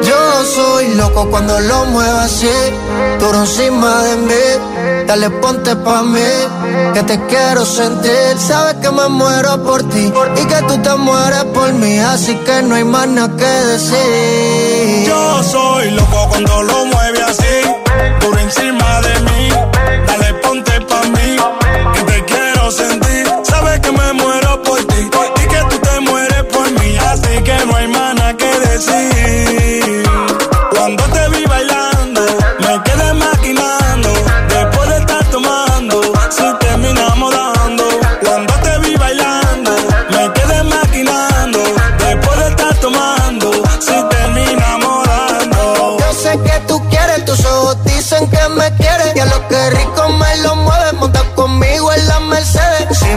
Yo 0.02 0.44
soy 0.56 0.94
loco 0.96 1.30
cuando 1.30 1.60
lo 1.60 1.84
muevo 1.84 2.18
así, 2.18 2.48
tú 3.20 3.32
encima 3.32 4.02
de 4.02 4.16
mí, 4.16 5.06
dale 5.06 5.30
ponte 5.30 5.76
pa' 5.76 6.02
mí 6.02 6.20
que 6.94 7.02
te 7.02 7.26
quiero 7.26 7.64
sentir. 7.64 8.38
Sabes 8.38 8.74
que 8.74 8.90
me 8.90 9.08
muero 9.08 9.62
por 9.64 9.82
ti 9.88 10.12
y 10.40 10.44
que 10.46 10.62
tú 10.68 10.78
te 10.78 10.94
mueres 10.96 11.44
por 11.54 11.72
mí, 11.74 11.98
así 11.98 12.34
que 12.36 12.62
no 12.62 12.74
hay 12.74 12.84
más 12.84 13.08
nada 13.08 13.36
que 13.36 13.52
decir. 13.72 15.06
Yo 15.06 15.42
soy 15.42 15.90
loco 15.90 16.28
cuando 16.30 16.62
lo 16.62 16.84
mueve 16.86 17.22
así, 17.22 17.56
por 18.20 18.38
encima 18.38 19.00
de 19.02 19.20
mí. 19.20 19.48
Dale 20.06 20.34
ponte 20.42 20.80
pa 20.82 21.02
mí, 21.02 21.36
que 21.94 22.02
te 22.02 22.24
quiero 22.24 22.70
sentir. 22.70 23.26
Sabes 23.44 23.80
que 23.80 23.92
me 23.92 24.12
muero 24.12 24.62
por 24.62 24.78
ti 24.84 25.10
y 25.42 25.46
que 25.48 25.60
tú 25.70 25.78
te 25.78 26.00
mueres 26.00 26.44
por 26.44 26.70
mí, 26.70 26.96
así 27.12 27.42
que 27.42 27.66
no 27.66 27.76
hay 27.76 27.88
más 27.88 28.14
nada 28.14 28.36
que 28.36 28.60
decir. 28.60 29.55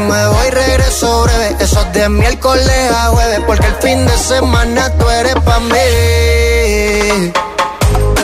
me 0.09 0.27
voy, 0.27 0.49
regreso 0.49 1.23
breve. 1.23 1.55
Eso 1.59 1.79
es 1.81 1.93
de 1.93 2.09
miércoles 2.09 2.91
a 2.91 3.07
jueves, 3.09 3.41
porque 3.45 3.67
el 3.67 3.75
fin 3.75 4.05
de 4.05 4.17
semana 4.17 4.91
tú 4.97 5.09
eres 5.09 5.35
pa' 5.35 5.59
mí. 5.59 7.31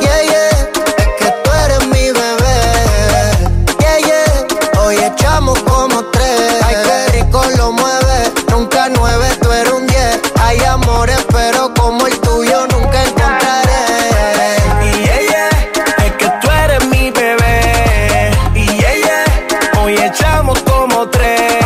Yeah, 0.01 0.21
yeah, 0.31 0.49
es 0.97 1.09
que 1.19 1.31
tú 1.43 1.51
eres 1.65 1.87
mi 1.87 2.11
bebé. 2.11 2.59
Yeah, 3.79 3.99
yeah, 4.07 4.81
hoy 4.81 4.95
echamos 4.97 5.59
como 5.59 6.03
tres. 6.05 6.63
Ay, 6.65 6.75
qué 6.85 7.19
rico 7.19 7.43
lo 7.57 7.71
mueve, 7.71 8.17
nunca 8.49 8.89
nueve, 8.89 9.27
tú 9.41 9.51
eres 9.51 9.73
un 9.73 9.87
diez. 9.87 10.19
Hay 10.41 10.59
amores, 10.63 11.19
pero 11.31 11.73
como 11.75 12.07
el 12.07 12.19
tuyo 12.19 12.67
nunca 12.67 13.03
encontraré. 13.03 13.83
Y 14.85 14.91
yeah, 15.05 15.21
yeah, 15.31 16.05
es 16.05 16.11
que 16.13 16.27
tú 16.41 16.47
eres 16.63 16.85
mi 16.87 17.11
bebé. 17.11 18.31
Y 18.55 18.65
yeah, 18.79 18.95
yeah, 19.05 19.81
hoy 19.81 19.97
echamos 19.97 20.59
como 20.63 21.07
tres. 21.09 21.64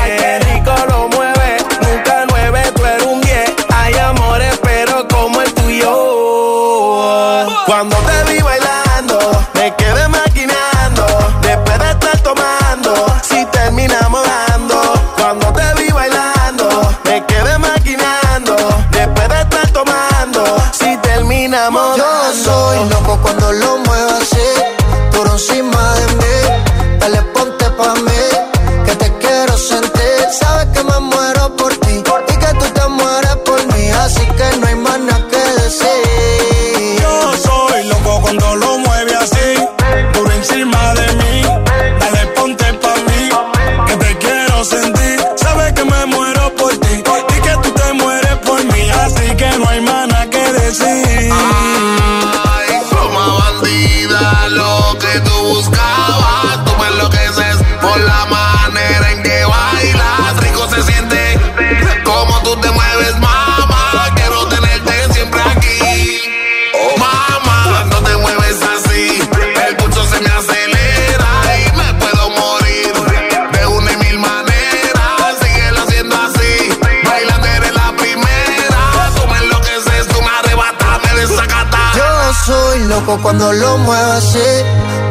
Cuando 83.21 83.51
lo 83.53 83.77
muevas 83.79 84.25
así, 84.25 84.49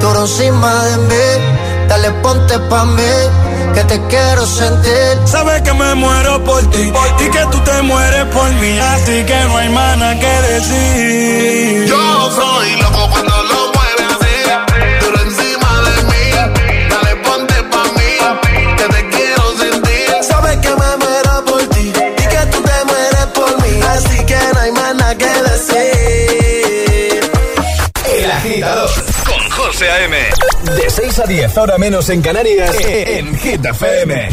duro 0.01 0.23
encima 0.23 0.85
de 0.85 0.97
mí. 0.99 1.59
Dale, 1.89 2.11
ponte 2.23 2.59
pa' 2.71 2.85
mí, 2.85 3.13
que 3.75 3.85
te 3.85 4.07
quiero 4.09 4.47
sentir. 4.47 5.19
Sabes 5.25 5.63
que 5.63 5.73
me 5.73 5.95
muero 5.95 6.45
por 6.45 6.61
ti 6.71 6.93
y 7.19 7.31
que 7.31 7.47
tú 7.51 7.59
te 7.61 7.83
mueres 7.83 8.27
por 8.27 8.51
mí, 8.61 8.79
así 8.79 9.25
que 9.25 9.45
no 9.49 9.57
hay 9.57 9.69
nada 9.71 10.19
que 10.19 10.33
decir. 10.53 11.87
Yo 11.89 12.31
soy 12.31 12.77
loco 12.83 13.09
cuando 13.11 13.28
6 31.19 31.21
a 31.21 31.27
10, 31.27 31.59
ahora 31.59 31.79
menos 31.79 32.09
en 32.11 32.23
Canarias, 32.23 32.77
en 32.81 33.37
Hit 33.39 33.65
FM. 33.65 34.29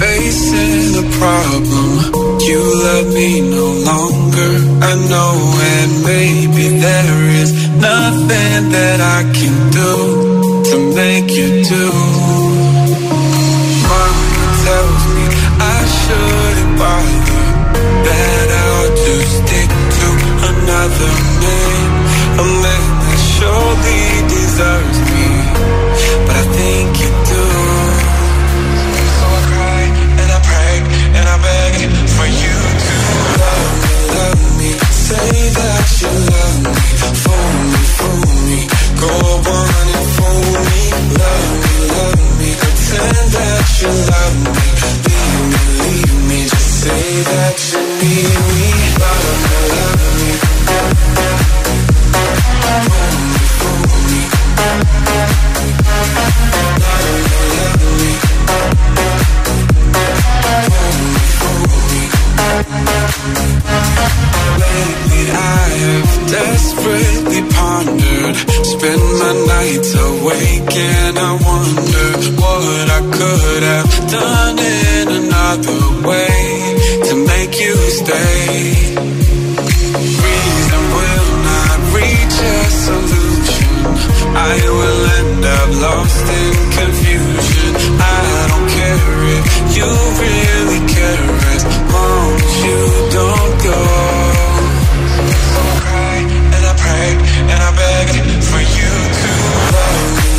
Facing 0.00 0.96
a 0.96 1.02
problem. 1.18 2.40
You 2.40 2.60
love 2.84 3.12
me 3.12 3.40
no 3.42 3.66
longer, 3.84 4.52
I 4.80 4.94
know, 5.10 5.34
and 5.76 6.02
maybe 6.02 6.80
there 6.80 7.22
is 7.42 7.52
nothing 7.68 8.70
that 8.70 9.00
I 9.00 9.22
can 9.38 9.70
do 9.70 10.62
to 10.70 10.94
make 10.94 11.30
you 11.30 11.64
do. 11.64 12.49
A 21.02 22.44
man 22.62 22.84
that 23.04 23.20
surely 23.36 24.04
deserves 24.28 24.98
me, 25.12 25.28
but 26.26 26.34
I 26.36 26.44
think 26.56 26.88
you 27.00 27.10
do. 27.30 27.44
So 29.16 29.24
I 29.24 29.40
cry 29.48 29.82
and 30.20 30.30
I 30.30 30.40
pray 30.50 30.76
and 31.16 31.24
I 31.24 31.36
beg 31.40 31.72
for 32.16 32.28
you 32.28 32.56
to 32.84 32.94
love 33.40 33.72
me, 33.84 33.96
love 34.18 34.44
me, 34.60 34.70
say 34.92 35.30
that 35.58 35.86
you 36.00 36.12
love 36.32 36.58
me, 36.68 36.84
fool 37.24 37.52
me, 37.72 37.82
fool 37.96 38.28
me, 38.48 38.60
go 39.00 39.14
on 39.56 39.86
and 39.96 40.06
fool 40.16 40.52
me, 40.68 40.82
love 41.16 41.48
me, 41.64 41.74
love 41.96 42.22
me, 42.40 42.50
pretend 42.60 43.26
that 43.36 43.66
you 43.80 43.92
love 44.12 44.36
me, 44.52 44.66
leave 45.08 45.44
me, 45.48 45.62
leave 45.80 46.16
me, 46.28 46.38
just 46.44 46.70
say 46.84 47.06
that 47.32 47.56
you 47.72 47.80
need 48.00 48.38
me, 48.52 48.68
love 49.00 49.28
me, 49.48 49.58
love 49.76 49.94
me. 49.94 49.99
Lately 64.64 65.24
I 65.28 65.68
have 65.84 66.12
desperately 66.30 67.42
pondered. 67.52 68.36
Spend 68.64 69.02
my 69.20 69.32
nights 69.54 69.92
awake 69.94 70.72
and 70.76 71.18
I 71.18 71.32
wonder 71.48 72.06
What 72.40 72.86
I 72.98 73.00
could 73.18 73.62
have 73.62 73.92
done 74.10 74.58
in 74.58 75.06
another 75.20 75.80
way 76.08 76.40
To 77.08 77.14
make 77.28 77.60
you 77.60 77.74
stay. 78.00 78.96
Reason 80.24 80.82
will 80.96 81.30
not 81.50 81.78
reach 81.98 82.36
a 82.40 82.58
solution. 82.86 83.74
I 84.32 84.54
will 84.78 85.02
end 85.20 85.44
up 85.44 85.68
lost 85.84 86.26
in 86.40 86.54
confusion. 86.78 87.70
I 88.00 88.46
don't 88.50 88.68
care 88.78 89.12
if 89.36 89.44
you 89.76 89.88
really 90.24 90.80
care 90.94 91.59
you 92.70 92.82
don't 93.18 93.54
go. 93.68 93.78
I 95.60 95.70
cry 95.84 96.16
and 96.54 96.64
I 96.70 96.74
pray 96.84 97.08
and 97.50 97.60
I 97.68 97.70
beg 97.80 98.08
for 98.50 98.62
you 98.76 98.92
to 99.20 99.30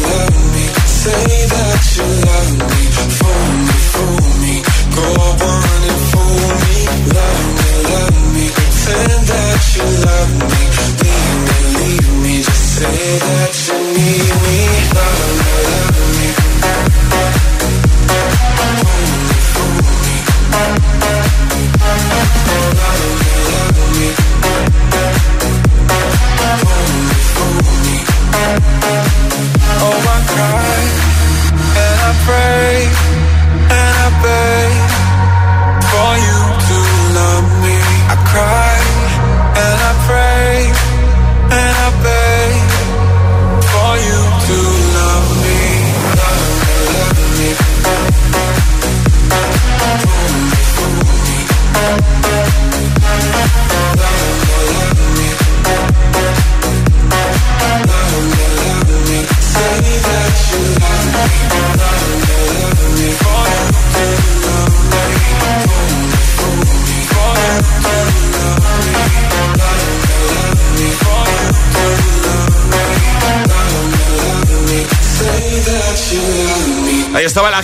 love 0.09 0.37
me. 0.55 0.65
Say 1.01 1.25
that 1.53 1.81
you 1.97 2.20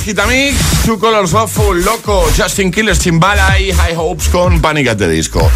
El 0.08 0.12
Agitamix, 0.14 0.58
Two 0.86 0.98
Colors 1.00 1.34
of 1.34 1.52
Full, 1.52 1.84
Loco, 1.84 2.30
Justin 2.38 2.72
Killers, 2.72 2.98
Chimbala 2.98 3.60
y 3.60 3.74
High 3.74 3.94
Hopes 3.98 4.30
con 4.30 4.62
Panic 4.62 4.88
at 4.88 4.96
the 4.96 5.10
Disco. 5.10 5.52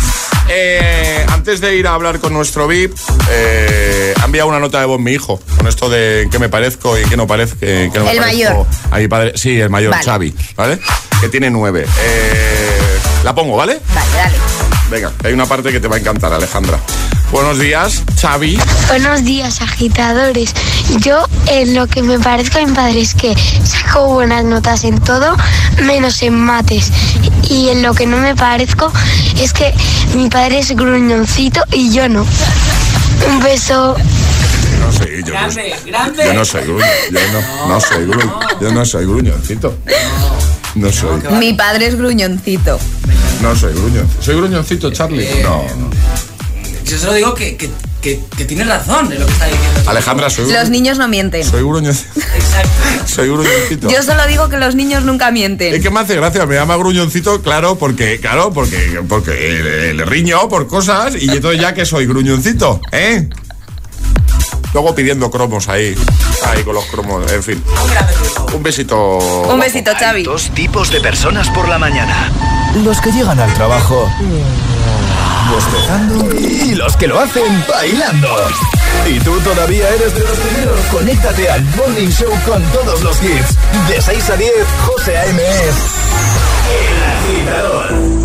Eh, 0.50 1.26
antes 1.30 1.62
de 1.62 1.78
ir 1.78 1.88
a 1.88 1.94
hablar 1.94 2.20
con 2.20 2.34
nuestro 2.34 2.68
VIP, 2.68 2.94
eh, 3.30 4.14
ha 4.20 4.26
enviado 4.26 4.50
una 4.50 4.60
nota 4.60 4.82
de 4.82 4.88
voz 4.88 5.00
mi 5.00 5.14
hijo, 5.14 5.40
con 5.56 5.68
esto 5.68 5.90
de 5.90 6.28
qué 6.30 6.38
me 6.38 6.50
parezco 6.50 7.00
y 7.00 7.04
qué 7.04 7.16
no 7.16 7.28
parezco. 7.28 7.60
que 7.62 7.90
no 7.96 8.04
me 8.04 8.12
El 8.12 8.18
parezco 8.18 8.50
mayor. 8.50 8.66
A 8.92 8.98
mi 8.98 9.08
padre, 9.08 9.32
sí, 9.36 9.58
el 9.58 9.70
mayor, 9.70 9.92
Vale. 9.92 10.04
Xavi, 10.04 10.36
¿vale? 10.58 10.80
Que 11.22 11.30
tiene 11.30 11.50
nueve. 11.50 11.86
Eh, 12.02 13.00
la 13.24 13.34
pongo, 13.34 13.56
¿vale? 13.56 13.80
Vale, 13.96 14.12
dale. 14.18 14.36
Venga, 14.90 15.14
hay 15.24 15.32
una 15.32 15.46
parte 15.46 15.72
que 15.72 15.80
te 15.80 15.88
va 15.88 15.96
a 15.96 16.00
encantar, 16.00 16.34
Alejandra. 16.34 16.78
Buenos 17.32 17.60
días, 17.60 18.04
Xavi. 18.20 18.60
Buenos 18.90 19.24
días, 19.24 19.62
agitadores. 19.62 20.54
Yo 21.00 21.24
en 21.48 21.74
lo 21.76 21.88
que 21.88 22.04
me 22.04 22.20
parezco 22.20 22.60
a 22.60 22.66
mi 22.66 22.74
padre 22.74 23.00
es 23.02 23.14
que 23.16 23.34
saco 23.64 24.08
buenas 24.08 24.44
notas 24.44 24.84
en 24.84 25.00
todo, 25.00 25.36
menos 25.84 26.22
en 26.24 26.36
mates. 26.36 26.92
Y 27.50 27.70
en 27.70 27.84
lo 27.84 27.94
que 27.94 28.06
no 28.06 28.18
me 28.18 28.36
parezco 28.36 28.92
es 29.40 29.54
que 29.54 29.74
mi 30.16 30.30
padre 30.30 30.60
es 30.60 30.76
gruñoncito 30.76 31.62
y 31.72 31.92
yo 31.94 32.10
no. 32.10 32.26
Un 33.30 33.40
beso. 33.42 33.96
No 34.80 34.92
sé, 34.92 35.24
yo, 35.26 35.32
Grande, 35.32 35.74
no, 35.86 35.92
grande. 35.92 36.24
yo 36.26 36.34
no 36.34 36.44
soy 36.46 36.64
gruño, 36.64 36.86
yo 37.12 37.20
no, 37.32 37.68
no 37.68 37.80
soy 37.80 38.06
gruño, 38.08 38.40
yo 38.60 38.72
no 38.74 38.86
soy 38.86 39.06
gruñoncito. 39.06 39.78
No 40.76 40.92
soy, 40.92 41.22
Mi 41.40 41.54
padre 41.54 41.88
es 41.88 41.96
gruñoncito. 41.96 42.78
no 43.42 43.56
soy 43.56 43.74
gruño. 43.74 44.06
¿Soy 44.20 44.36
gruñoncito, 44.36 44.92
Charlie? 44.92 45.28
No, 45.44 45.64
no. 45.78 45.90
Yo 46.92 46.98
solo 46.98 47.14
digo 47.14 47.34
que, 47.34 47.56
que, 47.56 47.70
que, 48.02 48.20
que 48.36 48.44
tienes 48.44 48.68
razón 48.68 49.10
en 49.14 49.22
lo 49.22 49.26
que 49.26 49.32
está 49.32 49.46
diciendo. 49.46 49.90
Alejandra, 49.90 50.30
soy 50.30 50.52
Los 50.52 50.70
niños 50.70 50.98
no 50.98 51.08
mienten. 51.08 51.42
Soy 51.46 51.62
gruñoncito. 51.64 52.20
Soy 53.06 53.30
gruñoncito. 53.30 53.90
Yo 53.90 54.04
solo 54.04 54.28
digo 54.28 54.50
que 54.50 54.58
los 54.58 54.76
niños 54.76 55.06
nunca 55.06 55.32
mienten. 55.32 55.74
Es 55.74 55.82
que 55.82 55.90
me 55.90 56.02
hace 56.02 56.18
gracia, 56.18 56.46
me 56.46 56.56
llama 56.56 56.76
gruñoncito, 56.76 57.42
claro, 57.42 57.78
porque, 57.78 58.20
claro, 58.20 58.52
porque, 58.52 59.02
porque 59.08 59.32
le, 59.32 59.94
le 59.94 60.06
riño 60.06 60.50
por 60.50 60.68
cosas 60.68 61.16
y 61.16 61.30
entonces 61.30 61.62
ya 61.62 61.74
que 61.74 61.86
soy 61.86 62.08
gruñoncito, 62.08 62.82
¿eh? 62.92 63.30
Luego 64.74 64.94
pidiendo 64.94 65.32
cromos 65.32 65.70
ahí. 65.70 65.96
Ahí 66.46 66.64
con 66.64 66.76
los 66.76 66.86
cromos, 66.88 67.32
en 67.32 67.42
fin. 67.42 67.64
Un 68.54 68.64
besito. 68.64 69.18
Un 69.18 69.60
besito, 69.62 69.92
Xavi. 69.98 70.24
Dos 70.24 70.50
tipos 70.50 70.92
de 70.92 71.00
personas 71.00 71.50
por 71.52 71.70
la 71.70 71.80
mañana. 71.80 72.30
Los 72.84 73.00
que 73.00 73.14
llegan 73.14 73.40
al 73.40 73.54
trabajo 73.54 74.10
bostezando 75.50 76.36
y 76.36 76.76
los 76.76 76.96
que 76.98 77.08
lo 77.08 77.20
hacen 77.20 77.66
bailando. 77.68 78.28
¿Y 79.08 79.20
tú 79.20 79.40
todavía 79.42 79.90
eres 79.90 80.14
de 80.14 80.22
los 80.22 80.38
primeros? 80.38 80.80
Conéctate 80.92 81.50
al 81.50 81.64
Morning 81.76 82.10
Show 82.10 82.32
con 82.46 82.62
todos 82.72 83.02
los 83.02 83.22
hits. 83.24 83.56
De 83.88 84.02
6 84.02 84.30
a 84.30 84.36
10, 84.36 84.52
José 84.86 85.18
A.M. 85.18 85.42
El 86.72 87.04
Agitador. 87.14 88.22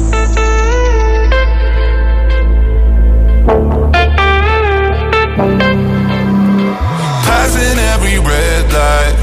Passing 7.26 7.78
every 7.94 8.18
red 8.18 8.72
light. 8.72 9.16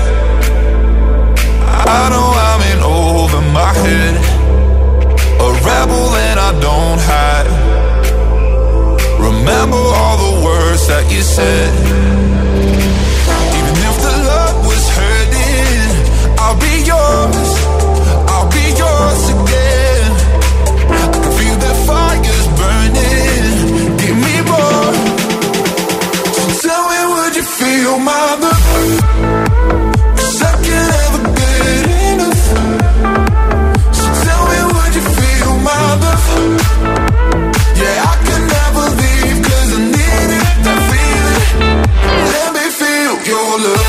I 1.85 2.09
know 2.09 2.31
I'm 2.33 2.61
in 2.71 2.83
over 2.83 3.41
my 3.51 3.73
head. 3.73 4.15
A 5.39 5.49
rebel 5.67 6.15
and 6.15 6.39
I 6.39 6.51
don't 6.59 6.99
hide. 6.99 7.62
Remember 9.43 9.75
all 9.75 10.17
the 10.23 10.45
words 10.45 10.87
that 10.87 11.03
you 11.11 11.21
said. 11.21 11.73
Even 13.59 13.75
if 13.89 13.95
the 13.99 14.15
love 14.31 14.65
was 14.65 14.83
hurting, 14.95 15.91
I'll 16.39 16.55
be 16.55 16.75
yours. 16.87 17.49
I'll 18.31 18.47
be 18.47 18.65
yours 18.71 19.21
again. 19.35 20.11
I 20.87 21.03
can 21.11 21.27
feel 21.35 21.57
the 21.59 21.73
fires 21.83 22.47
burning. 22.55 23.97
Give 23.99 24.15
me 24.15 24.35
more. 24.47 24.95
So 26.35 26.43
tell 26.63 26.83
me, 26.87 26.99
would 27.11 27.35
you 27.35 27.43
feel 27.43 27.99
my 27.99 28.35
love? 28.39 29.12
Feel 43.59 43.82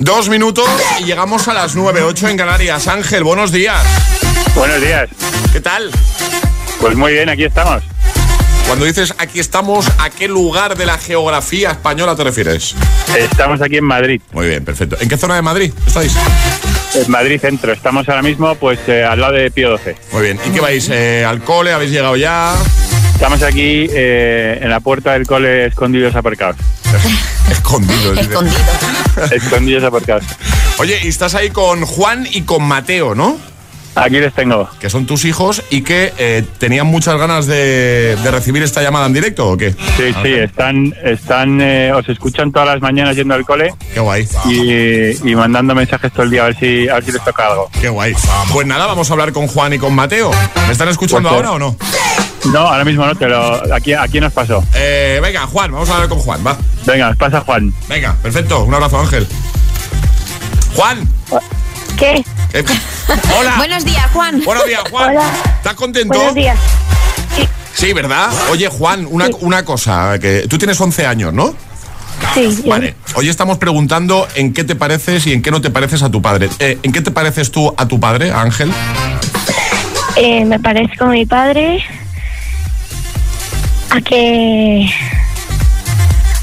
Dos 0.00 0.28
minutos 0.28 0.68
y 1.00 1.04
llegamos 1.04 1.48
a 1.48 1.54
las 1.54 1.76
9.08 1.76 2.30
en 2.30 2.36
Canarias. 2.36 2.86
Ángel, 2.86 3.24
buenos 3.24 3.50
días. 3.50 3.82
Buenos 4.54 4.80
días. 4.80 5.08
¿Qué 5.52 5.60
tal? 5.60 5.90
Pues 6.80 6.96
muy 6.96 7.12
bien, 7.12 7.28
aquí 7.28 7.44
estamos. 7.44 7.82
Cuando 8.68 8.84
dices 8.84 9.14
aquí 9.18 9.40
estamos, 9.40 9.86
¿a 9.98 10.10
qué 10.10 10.28
lugar 10.28 10.76
de 10.76 10.86
la 10.86 10.98
geografía 10.98 11.72
española 11.72 12.14
te 12.14 12.22
refieres? 12.22 12.76
Estamos 13.16 13.60
aquí 13.60 13.78
en 13.78 13.84
Madrid. 13.84 14.20
Muy 14.32 14.46
bien, 14.46 14.64
perfecto. 14.64 14.96
¿En 15.00 15.08
qué 15.08 15.16
zona 15.16 15.34
de 15.34 15.42
Madrid 15.42 15.72
estáis? 15.86 16.14
En 16.94 17.10
Madrid 17.10 17.40
Centro. 17.40 17.72
Estamos 17.72 18.08
ahora 18.08 18.22
mismo 18.22 18.54
pues 18.54 18.78
eh, 18.86 19.02
al 19.02 19.20
lado 19.20 19.32
de 19.32 19.50
Pío 19.50 19.70
12. 19.70 19.96
Muy 20.12 20.22
bien. 20.22 20.38
¿Y 20.46 20.50
qué 20.50 20.60
vais? 20.60 20.88
Eh, 20.90 21.24
¿Al 21.26 21.42
cole? 21.42 21.72
¿Habéis 21.72 21.90
llegado 21.90 22.14
ya? 22.14 22.54
Estamos 23.14 23.42
aquí 23.42 23.88
eh, 23.90 24.58
en 24.62 24.70
la 24.70 24.78
puerta 24.78 25.14
del 25.14 25.26
cole 25.26 25.66
escondidos 25.66 26.14
aparcados. 26.14 26.56
Escondidos. 27.50 28.16
dice. 28.16 28.34
Escondido. 29.24 29.36
escondidos 29.46 29.84
aparcados. 29.84 30.24
Oye, 30.78 30.98
y 31.02 31.08
estás 31.08 31.34
ahí 31.34 31.50
con 31.50 31.82
Juan 31.84 32.26
y 32.30 32.42
con 32.42 32.62
Mateo, 32.62 33.14
¿no? 33.14 33.36
Aquí 33.94 34.20
les 34.20 34.32
tengo. 34.32 34.68
Que 34.78 34.90
son 34.90 35.06
tus 35.06 35.24
hijos 35.24 35.60
y 35.70 35.82
que 35.82 36.12
eh, 36.18 36.44
tenían 36.58 36.86
muchas 36.86 37.16
ganas 37.18 37.46
de, 37.46 38.16
de 38.22 38.30
recibir 38.30 38.62
esta 38.62 38.80
llamada 38.80 39.06
en 39.06 39.12
directo, 39.12 39.48
¿o 39.48 39.56
qué? 39.56 39.72
Sí, 39.96 40.14
sí, 40.22 40.34
están, 40.34 40.94
están, 41.02 41.60
eh, 41.60 41.92
os 41.92 42.08
escuchan 42.08 42.52
todas 42.52 42.68
las 42.68 42.80
mañanas 42.80 43.16
yendo 43.16 43.34
al 43.34 43.44
cole 43.44 43.74
Qué 43.92 43.98
guay. 43.98 44.28
y, 44.44 45.28
y 45.28 45.34
mandando 45.34 45.74
mensajes 45.74 46.12
todo 46.12 46.22
el 46.22 46.30
día 46.30 46.42
a 46.42 46.46
ver 46.46 46.56
si, 46.60 46.88
a 46.88 46.94
ver 46.94 47.04
si 47.06 47.10
les 47.10 47.24
toca 47.24 47.48
algo. 47.48 47.68
Qué 47.80 47.88
guay. 47.88 48.14
Pues 48.52 48.66
nada, 48.68 48.86
vamos 48.86 49.10
a 49.10 49.14
hablar 49.14 49.32
con 49.32 49.48
Juan 49.48 49.72
y 49.72 49.78
con 49.78 49.92
Mateo. 49.92 50.30
¿Me 50.66 50.72
están 50.72 50.88
escuchando 50.90 51.28
ahora 51.30 51.50
o 51.52 51.58
no? 51.58 51.74
No, 52.52 52.60
ahora 52.60 52.84
mismo 52.84 53.04
no, 53.04 53.14
pero 53.14 53.62
aquí, 53.74 53.92
aquí 53.92 54.20
nos 54.20 54.32
pasó. 54.32 54.64
Eh, 54.74 55.20
venga, 55.22 55.46
Juan, 55.46 55.70
vamos 55.70 55.88
a 55.90 55.94
hablar 55.94 56.08
con 56.08 56.18
Juan, 56.18 56.46
va. 56.46 56.56
Venga, 56.86 57.14
pasa 57.18 57.40
Juan. 57.42 57.72
Venga, 57.88 58.16
perfecto. 58.22 58.64
Un 58.64 58.72
abrazo, 58.72 58.98
Ángel. 58.98 59.26
Juan. 60.74 61.06
¿Qué? 61.98 62.24
eh, 62.54 62.64
hola. 63.38 63.54
Buenos 63.58 63.84
días, 63.84 64.10
Juan. 64.12 64.42
Buenos 64.44 64.66
días, 64.66 64.82
Juan. 64.90 65.16
¿Estás 65.56 65.74
contento? 65.74 66.14
Buenos 66.14 66.34
días. 66.34 66.58
Sí, 67.74 67.92
¿verdad? 67.92 68.30
Oye, 68.50 68.68
Juan, 68.68 69.06
una, 69.08 69.28
una 69.40 69.64
cosa, 69.64 70.18
que 70.18 70.46
tú 70.48 70.58
tienes 70.58 70.80
11 70.80 71.06
años, 71.06 71.32
¿no? 71.32 71.54
Sí. 72.34 72.64
Vale. 72.66 72.96
Hoy 73.14 73.28
estamos 73.28 73.58
preguntando 73.58 74.26
en 74.34 74.52
qué 74.52 74.64
te 74.64 74.74
pareces 74.74 75.26
y 75.26 75.32
en 75.32 75.42
qué 75.42 75.50
no 75.50 75.60
te 75.60 75.70
pareces 75.70 76.02
a 76.02 76.10
tu 76.10 76.20
padre. 76.20 76.48
Eh, 76.58 76.78
¿En 76.82 76.92
qué 76.92 77.02
te 77.02 77.10
pareces 77.10 77.52
tú 77.52 77.72
a 77.76 77.86
tu 77.86 78.00
padre, 78.00 78.32
Ángel? 78.32 78.72
Eh, 80.16 80.44
me 80.44 80.58
parezco 80.58 81.04
a 81.04 81.08
mi 81.10 81.26
padre. 81.26 81.84
A 83.90 84.00
que 84.00 84.86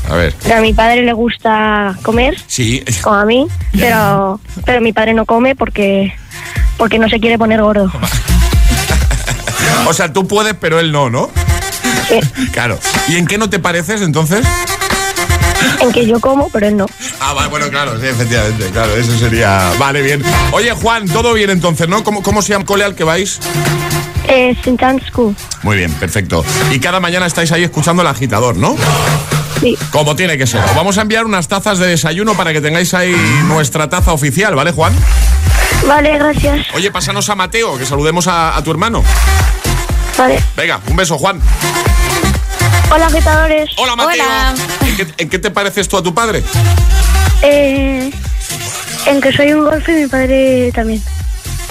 A 0.10 0.16
ver. 0.16 0.34
a 0.56 0.62
mi 0.62 0.74
padre 0.74 1.04
le 1.04 1.14
gusta 1.14 1.96
comer, 2.04 2.36
Sí. 2.48 2.84
como 3.02 3.16
a 3.18 3.26
mí, 3.26 3.48
pero, 3.78 4.40
pero 4.66 4.82
mi 4.82 4.94
padre 4.94 5.14
no 5.14 5.26
come 5.26 5.56
porque, 5.56 6.14
porque 6.78 7.00
no 7.00 7.08
se 7.10 7.20
quiere 7.20 7.38
poner 7.38 7.62
gordo. 7.62 7.92
O 9.88 9.94
sea, 9.94 10.12
tú 10.12 10.28
puedes, 10.28 10.56
pero 10.56 10.80
él 10.80 10.92
no, 10.92 11.10
¿no? 11.12 11.30
Claro. 12.52 12.80
¿Y 13.08 13.18
en 13.18 13.28
qué 13.28 13.38
no 13.38 13.50
te 13.50 13.60
pareces 13.60 14.02
entonces? 14.02 14.44
En 15.80 15.92
que 15.92 16.08
yo 16.08 16.20
como, 16.20 16.50
pero 16.50 16.68
él 16.68 16.78
no. 16.78 16.86
Ah, 17.20 17.34
vale, 17.34 17.50
bueno, 17.50 17.70
claro, 17.70 18.00
sí, 18.00 18.08
efectivamente, 18.08 18.70
claro, 18.72 18.96
eso 18.96 19.16
sería... 19.18 19.72
Vale, 19.78 20.02
bien. 20.02 20.24
Oye, 20.52 20.72
Juan, 20.72 21.08
todo 21.08 21.34
bien 21.34 21.50
entonces, 21.52 21.88
¿no? 21.88 22.04
¿Cómo, 22.04 22.24
cómo 22.24 22.42
se 22.42 22.50
llama 22.54 22.62
el 22.62 22.66
cole 22.68 22.84
al 22.84 22.96
que 22.96 23.04
vais? 23.04 23.40
Eh, 24.28 24.56
St. 24.60 24.78
John's 24.80 25.04
School. 25.08 25.36
Muy 25.64 25.78
bien, 25.78 25.92
perfecto. 25.94 26.44
Y 26.72 26.80
cada 26.80 27.00
mañana 27.00 27.26
estáis 27.26 27.52
ahí 27.52 27.64
escuchando 27.64 28.02
el 28.02 28.08
agitador, 28.08 28.58
¿no? 28.58 28.76
Sí. 29.60 29.78
Como 29.92 30.16
tiene 30.16 30.38
que 30.38 30.48
ser. 30.48 30.64
Os 30.64 30.76
vamos 30.76 30.98
a 30.98 31.02
enviar 31.02 31.26
unas 31.26 31.48
tazas 31.48 31.80
de 31.80 31.88
desayuno 31.88 32.34
para 32.36 32.52
que 32.54 32.62
tengáis 32.62 32.94
ahí 32.94 33.16
nuestra 33.48 33.90
taza 33.90 34.12
oficial, 34.14 34.56
¿vale, 34.56 34.72
Juan? 34.72 34.94
Vale, 35.88 36.18
gracias. 36.18 36.68
Oye, 36.74 36.92
pásanos 36.92 37.30
a 37.30 37.36
Mateo, 37.36 37.78
que 37.78 37.86
saludemos 37.86 38.28
a, 38.28 38.58
a 38.58 38.64
tu 38.64 38.72
hermano. 38.72 39.04
Vale. 40.18 40.42
Venga, 40.58 40.80
un 40.88 40.96
beso, 40.96 41.18
Juan. 41.18 41.40
Hola, 42.92 43.08
agitadores. 43.08 43.70
Hola, 43.78 43.96
Mateo. 43.96 44.24
¿En 44.88 44.96
qué, 44.98 45.08
en 45.18 45.30
qué 45.30 45.40
te 45.40 45.52
pareces 45.52 45.88
tú 45.88 45.98
a 45.98 46.04
tu 46.04 46.14
padre? 46.14 46.44
Eh, 47.42 48.12
en 49.06 49.22
que 49.22 49.32
soy 49.34 49.54
un 49.54 49.64
golfo 49.66 49.92
y 49.92 49.96
mi 49.96 50.08
padre 50.08 50.72
también. 50.74 51.02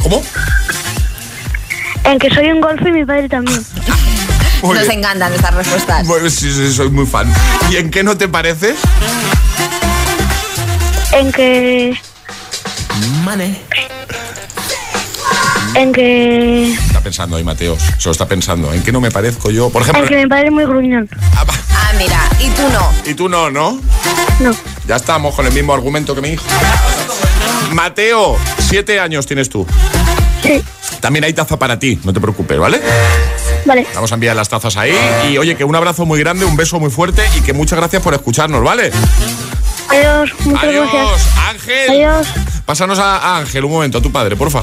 ¿Cómo? 0.03 0.23
En 2.05 2.19
que 2.19 2.31
soy 2.31 2.51
un 2.51 2.61
golfo 2.61 2.87
y 2.89 2.93
mi 2.93 3.05
padre 3.05 3.29
también. 3.29 3.65
Muy 4.63 4.75
Nos 4.77 4.87
bien. 4.87 4.99
encantan 5.01 5.33
estas 5.33 5.55
respuestas. 5.55 6.07
Bueno, 6.07 6.31
sí, 6.31 6.53
sí, 6.53 6.73
soy 6.73 6.91
muy 6.91 7.07
fan. 7.07 7.33
¿Y 7.71 7.77
en 7.77 7.91
qué 7.91 8.03
no 8.03 8.17
te 8.17 8.29
pareces? 8.29 8.77
En 11.13 11.33
que. 11.33 11.99
En 15.75 15.93
que. 15.93 16.73
Está 16.73 17.01
pensando 17.01 17.37
ahí, 17.37 17.45
Mateo. 17.45 17.77
Se 17.99 18.05
lo 18.07 18.13
está 18.13 18.27
pensando. 18.27 18.73
¿En 18.73 18.83
qué 18.83 18.93
no 18.93 19.01
me 19.01 19.11
parezco 19.11 19.51
yo? 19.51 19.71
Por 19.71 19.83
ejemplo. 19.83 20.03
En 20.03 20.09
que 20.09 20.17
mi 20.17 20.27
padre 20.27 20.47
es 20.47 20.53
muy 20.53 20.65
gruñón. 20.65 21.09
Ah, 21.37 21.93
mira, 21.99 22.21
y 22.41 22.49
tú 22.51 22.63
no. 22.73 23.11
Y 23.11 23.15
tú 23.15 23.29
no, 23.29 23.51
¿no? 23.51 23.81
No. 24.41 24.55
Ya 24.87 24.97
estamos 24.97 25.35
con 25.35 25.47
el 25.47 25.53
mismo 25.53 25.75
argumento 25.75 26.15
que 26.15 26.21
mi 26.21 26.31
hijo. 26.31 26.45
Mateo, 27.73 28.37
siete 28.59 29.01
años 29.01 29.27
tienes 29.27 29.49
tú. 29.49 29.67
Sí. 30.43 30.63
También 31.05 31.25
hay 31.27 31.35
taza 31.35 31.59
para 31.59 31.79
ti, 31.79 32.01
no 32.03 32.15
te 32.15 32.21
preocupes, 32.21 32.59
¿vale? 32.59 32.81
Vale. 33.67 33.87
Vamos 33.95 34.11
a 34.11 34.15
enviar 34.15 34.35
las 34.35 34.49
tazas 34.49 34.75
ahí. 34.79 34.97
Y 35.31 35.37
oye, 35.37 35.55
que 35.55 35.63
un 35.63 35.77
abrazo 35.77 36.07
muy 36.07 36.19
grande, 36.19 36.47
un 36.47 36.57
beso 36.57 36.81
muy 36.81 36.91
fuerte 36.91 37.23
y 37.37 37.43
que 37.43 37.53
muchas 37.53 37.79
gracias 37.79 38.01
por 38.03 38.15
escucharnos, 38.15 38.65
¿vale? 38.65 38.91
Adiós. 39.91 40.31
Muchas 40.47 40.65
Adiós, 40.65 40.89
gracias. 40.91 41.29
Ángel. 41.51 41.91
Adiós. 41.91 42.27
Pásanos 42.65 42.99
a, 42.99 43.19
a 43.19 43.37
Ángel 43.37 43.67
un 43.67 43.73
momento, 43.73 43.99
a 43.99 44.01
tu 44.01 44.11
padre, 44.11 44.35
porfa. 44.35 44.63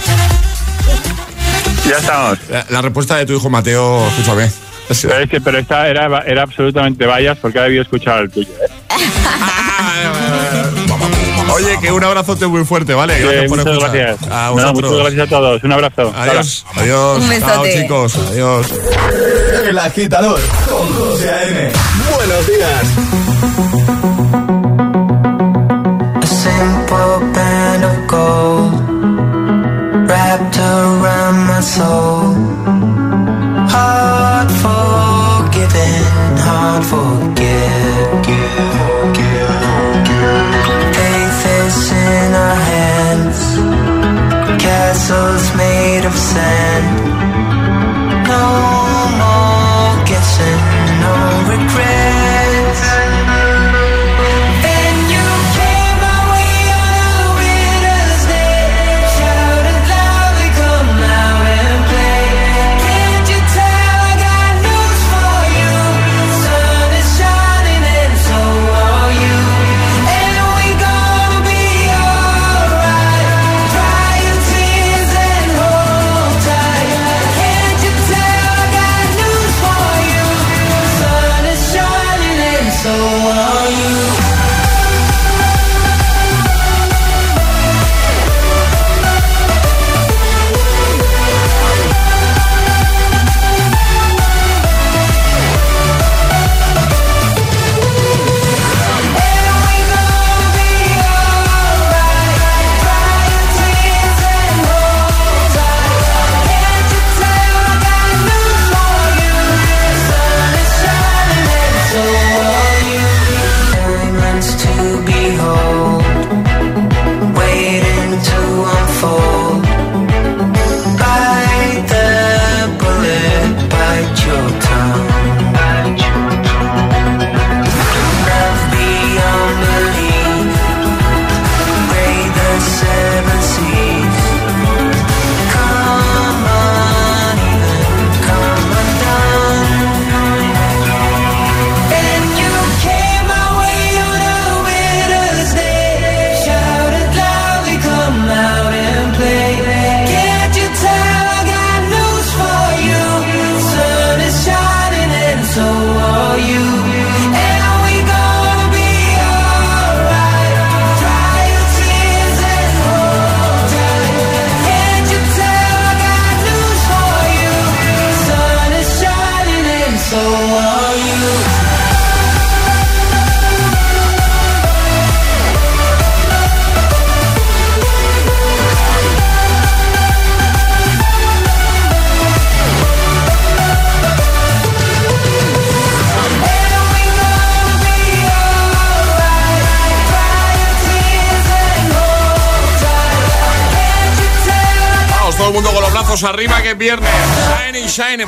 Ya 1.87 1.97
estamos. 1.99 2.39
La, 2.49 2.65
la 2.69 2.81
respuesta 2.81 3.17
de 3.17 3.27
tu 3.27 3.33
hijo 3.33 3.47
Mateo, 3.51 4.07
escúchame. 4.07 4.49
Pero, 5.03 5.17
es 5.19 5.29
que- 5.29 5.41
pero 5.41 5.59
esta 5.59 5.87
era, 5.87 6.23
era 6.25 6.41
absolutamente 6.41 7.05
vallas 7.05 7.37
porque 7.39 7.59
ha 7.59 7.63
debido 7.65 7.83
escuchar 7.83 8.21
el 8.23 8.31
tuyo. 8.31 8.49
¿eh? 8.49 8.67
Oye, 11.53 11.79
que 11.81 11.91
un 11.91 12.03
abrazote 12.03 12.47
muy 12.47 12.63
fuerte, 12.65 12.93
¿vale? 12.93 13.17
Gracias 13.19 13.43
Eh, 13.43 13.47
por 13.47 13.57
muchas 13.59 13.73
escuchar. 13.73 13.95
gracias. 13.97 14.31
A 14.31 14.51
No, 14.55 14.73
muchas 14.73 14.91
gracias 14.91 15.21
a 15.21 15.27
todos. 15.29 15.63
Un 15.63 15.71
abrazo. 15.71 16.13
Adiós, 16.15 16.65
adiós. 16.75 17.17
Un 17.21 17.29
besote. 17.29 17.51
Chao, 17.51 17.65
chicos. 17.65 18.15
Adiós. 18.31 18.67
El 19.67 19.77
agitador 19.79 20.39
con 20.69 20.93
José 20.93 21.29
A.M. 21.29 21.71
Buenos 22.15 22.47
días. 22.47 22.83
A 26.21 26.25
simple 26.25 27.31
band 27.33 27.83
of 27.85 28.07
gold 28.07 28.73
wrapped 30.09 30.57
around 30.57 31.47
my 31.47 31.61
soul. 31.61 32.10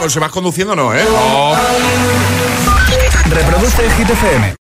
Si 0.10 0.20
vas 0.20 0.32
conduciendo, 0.32 0.76
no, 0.76 0.94
¿eh? 0.94 1.04
No. 1.08 1.54
Reproduce 3.30 3.86
el 3.86 3.92
Hit 3.94 4.10
FM. 4.10 4.56